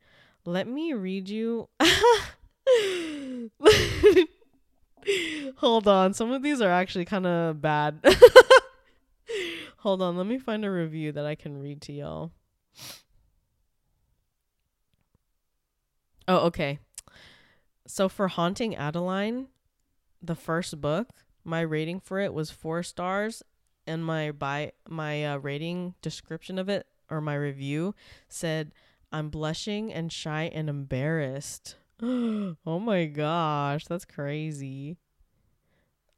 Let 0.46 0.68
me 0.68 0.94
read 0.94 1.30
you 1.30 1.70
Hold 5.58 5.88
on, 5.88 6.14
some 6.14 6.32
of 6.32 6.44
these 6.44 6.62
are 6.62 6.70
actually 6.70 7.06
kind 7.06 7.26
of 7.26 7.62
bad. 7.62 8.00
Hold 9.78 10.02
on, 10.02 10.18
let 10.18 10.26
me 10.26 10.38
find 10.38 10.66
a 10.66 10.72
review 10.72 11.12
that 11.14 11.26
I 11.26 11.36
can 11.36 11.58
read 11.60 11.82
to 11.84 11.94
y'all. 11.94 12.32
Oh, 16.28 16.40
okay. 16.48 16.80
So 17.88 18.10
for 18.10 18.28
Haunting 18.28 18.76
Adeline, 18.76 19.48
the 20.22 20.36
first 20.36 20.82
book, 20.82 21.10
my 21.44 21.62
rating 21.62 22.00
for 22.02 22.20
it 22.20 22.34
was 22.34 22.52
four 22.52 22.84
stars, 22.84 23.44
and 23.86 24.04
my 24.04 24.32
by 24.32 24.74
my 24.90 25.26
uh, 25.26 25.38
rating 25.38 25.96
description 26.02 26.60
of 26.60 26.68
it 26.68 26.86
or 27.10 27.22
my 27.22 27.36
review 27.36 27.96
said, 28.28 28.74
"I'm 29.12 29.30
blushing 29.30 29.94
and 29.94 30.12
shy 30.12 30.52
and 30.54 30.70
embarrassed." 30.70 31.78
oh 32.02 32.56
my 32.66 33.06
gosh, 33.06 33.86
that's 33.86 34.06
crazy. 34.06 34.98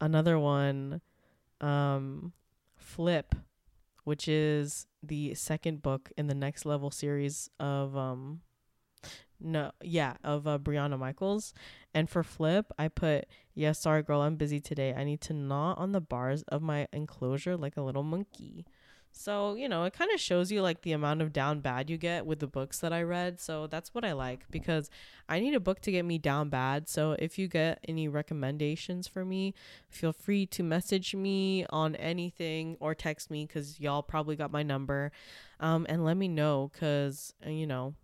Another 0.02 0.40
one, 0.40 1.02
um, 1.62 2.34
Flip, 2.76 3.36
which 4.10 4.28
is 4.28 4.88
the 5.04 5.36
second 5.36 5.84
book 5.84 6.12
in 6.18 6.26
the 6.26 6.34
next 6.34 6.66
level 6.66 6.90
series 6.90 7.48
of 7.60 7.96
um 7.96 8.42
no 9.40 9.70
yeah 9.84 10.16
of 10.24 10.48
uh, 10.48 10.58
brianna 10.58 10.98
michaels. 10.98 11.54
And 11.94 12.10
for 12.10 12.24
flip 12.24 12.72
i 12.80 12.88
put 12.88 13.28
yeah 13.54 13.72
sorry 13.72 14.02
girl 14.02 14.22
i'm 14.22 14.36
busy 14.36 14.60
today. 14.60 14.96
I 14.98 15.04
need 15.04 15.22
to 15.22 15.34
gnaw 15.34 15.76
on 15.78 15.92
the 15.92 16.02
bars 16.02 16.42
of 16.48 16.64
my 16.64 16.88
enclosure 16.92 17.56
like 17.56 17.78
a 17.78 17.84
little 17.84 18.02
monkey 18.02 18.66
so, 19.12 19.56
you 19.56 19.68
know, 19.68 19.84
it 19.84 19.94
kind 19.94 20.12
of 20.14 20.20
shows 20.20 20.52
you 20.52 20.62
like 20.62 20.82
the 20.82 20.94
amount 20.94 21.22
of 21.22 21.34
down 21.34 21.60
bad 21.60 21.90
you 21.90 21.98
get 21.98 22.26
with 22.26 22.40
the 22.40 22.48
books 22.48 22.80
that 22.80 22.94
I 22.94 23.02
read. 23.02 23.40
So, 23.40 23.68
that's 23.68 23.94
what 23.94 24.06
I 24.06 24.14
like 24.14 24.46
because 24.50 24.90
I 25.28 25.40
need 25.40 25.54
a 25.54 25.60
book 25.60 25.82
to 25.82 25.92
get 25.92 26.06
me 26.06 26.18
down 26.18 26.50
bad. 26.50 26.88
So, 26.88 27.14
if 27.20 27.38
you 27.38 27.48
get 27.48 27.84
any 27.88 28.08
recommendations 28.08 29.08
for 29.08 29.26
me, 29.26 29.54
feel 29.90 30.14
free 30.14 30.46
to 30.48 30.64
message 30.64 31.16
me 31.16 31.66
on 31.70 31.96
anything 31.96 32.78
or 32.80 32.96
text 32.96 33.30
me 33.30 33.46
cuz 33.48 33.80
y'all 33.80 34.04
probably 34.04 34.36
got 34.36 34.52
my 34.52 34.64
number. 34.64 35.12
Um 35.60 35.86
and 35.90 36.06
let 36.06 36.18
me 36.18 36.28
know 36.28 36.72
cuz 36.74 37.34
uh, 37.46 37.50
you 37.50 37.68
know, 37.68 37.96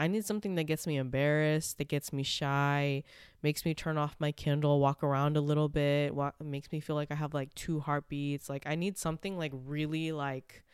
I 0.00 0.06
need 0.06 0.24
something 0.24 0.54
that 0.54 0.64
gets 0.64 0.86
me 0.86 0.96
embarrassed, 0.96 1.76
that 1.76 1.88
gets 1.88 2.10
me 2.10 2.22
shy, 2.22 3.02
makes 3.42 3.66
me 3.66 3.74
turn 3.74 3.98
off 3.98 4.16
my 4.18 4.32
Kindle, 4.32 4.80
walk 4.80 5.02
around 5.02 5.36
a 5.36 5.42
little 5.42 5.68
bit, 5.68 6.14
walk, 6.14 6.34
makes 6.42 6.72
me 6.72 6.80
feel 6.80 6.96
like 6.96 7.10
I 7.10 7.16
have 7.16 7.34
like 7.34 7.52
two 7.54 7.80
heartbeats. 7.80 8.48
Like 8.48 8.62
I 8.64 8.76
need 8.76 8.96
something 8.96 9.36
like 9.36 9.52
really 9.54 10.10
like 10.10 10.64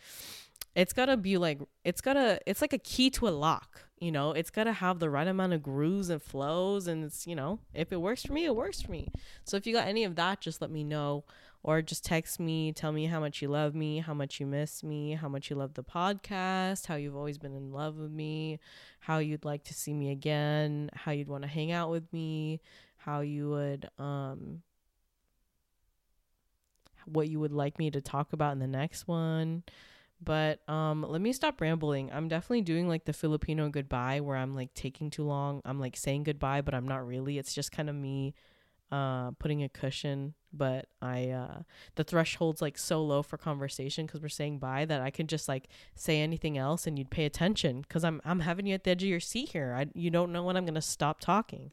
it's 0.76 0.92
got 0.92 1.06
to 1.06 1.16
be 1.16 1.38
like 1.38 1.58
it's 1.84 2.00
got 2.00 2.12
to 2.12 2.38
it's 2.46 2.60
like 2.60 2.72
a 2.72 2.78
key 2.78 3.10
to 3.10 3.26
a 3.26 3.30
lock, 3.30 3.80
you 3.98 4.12
know? 4.12 4.30
It's 4.30 4.50
got 4.50 4.64
to 4.64 4.72
have 4.72 5.00
the 5.00 5.10
right 5.10 5.26
amount 5.26 5.54
of 5.54 5.62
grooves 5.62 6.08
and 6.08 6.22
flows 6.22 6.86
and 6.86 7.02
it's, 7.02 7.26
you 7.26 7.34
know, 7.34 7.58
if 7.74 7.92
it 7.92 8.00
works 8.00 8.22
for 8.22 8.32
me, 8.32 8.44
it 8.44 8.54
works 8.54 8.80
for 8.80 8.92
me. 8.92 9.08
So 9.44 9.56
if 9.56 9.66
you 9.66 9.72
got 9.72 9.88
any 9.88 10.04
of 10.04 10.14
that, 10.14 10.40
just 10.40 10.60
let 10.60 10.70
me 10.70 10.84
know 10.84 11.24
or 11.66 11.82
just 11.82 12.04
text 12.04 12.38
me, 12.38 12.72
tell 12.72 12.92
me 12.92 13.06
how 13.06 13.18
much 13.18 13.42
you 13.42 13.48
love 13.48 13.74
me, 13.74 13.98
how 13.98 14.14
much 14.14 14.38
you 14.38 14.46
miss 14.46 14.84
me, 14.84 15.14
how 15.14 15.28
much 15.28 15.50
you 15.50 15.56
love 15.56 15.74
the 15.74 15.82
podcast, 15.82 16.86
how 16.86 16.94
you've 16.94 17.16
always 17.16 17.38
been 17.38 17.56
in 17.56 17.72
love 17.72 17.96
with 17.96 18.12
me, 18.12 18.60
how 19.00 19.18
you'd 19.18 19.44
like 19.44 19.64
to 19.64 19.74
see 19.74 19.92
me 19.92 20.12
again, 20.12 20.88
how 20.94 21.10
you'd 21.10 21.26
want 21.26 21.42
to 21.42 21.48
hang 21.48 21.72
out 21.72 21.90
with 21.90 22.10
me, 22.12 22.60
how 22.98 23.18
you 23.18 23.50
would 23.50 23.90
um 23.98 24.62
what 27.04 27.28
you 27.28 27.40
would 27.40 27.52
like 27.52 27.80
me 27.80 27.90
to 27.90 28.00
talk 28.00 28.32
about 28.32 28.52
in 28.52 28.60
the 28.60 28.68
next 28.68 29.08
one. 29.08 29.64
But 30.22 30.60
um 30.68 31.02
let 31.02 31.20
me 31.20 31.32
stop 31.32 31.60
rambling. 31.60 32.12
I'm 32.12 32.28
definitely 32.28 32.62
doing 32.62 32.86
like 32.86 33.06
the 33.06 33.12
Filipino 33.12 33.68
goodbye 33.70 34.20
where 34.20 34.36
I'm 34.36 34.54
like 34.54 34.72
taking 34.74 35.10
too 35.10 35.24
long. 35.24 35.62
I'm 35.64 35.80
like 35.80 35.96
saying 35.96 36.22
goodbye, 36.22 36.60
but 36.60 36.74
I'm 36.74 36.86
not 36.86 37.04
really. 37.04 37.38
It's 37.38 37.54
just 37.54 37.72
kind 37.72 37.90
of 37.90 37.96
me 37.96 38.34
uh 38.92 39.32
putting 39.32 39.62
a 39.62 39.68
cushion 39.68 40.34
but 40.52 40.86
i 41.02 41.28
uh 41.28 41.58
the 41.96 42.04
threshold's 42.04 42.62
like 42.62 42.78
so 42.78 43.02
low 43.02 43.22
for 43.22 43.36
conversation 43.36 44.06
because 44.06 44.20
we're 44.20 44.28
saying 44.28 44.58
bye 44.58 44.84
that 44.84 45.00
i 45.00 45.10
can 45.10 45.26
just 45.26 45.48
like 45.48 45.68
say 45.94 46.20
anything 46.20 46.56
else 46.56 46.86
and 46.86 46.98
you'd 46.98 47.10
pay 47.10 47.24
attention 47.24 47.80
because 47.80 48.04
i'm 48.04 48.20
i'm 48.24 48.40
having 48.40 48.66
you 48.66 48.74
at 48.74 48.84
the 48.84 48.90
edge 48.90 49.02
of 49.02 49.08
your 49.08 49.20
seat 49.20 49.50
here. 49.50 49.74
I 49.76 49.86
you 49.94 50.10
don't 50.10 50.32
know 50.32 50.44
when 50.44 50.56
i'm 50.56 50.64
gonna 50.64 50.80
stop 50.80 51.20
talking 51.20 51.72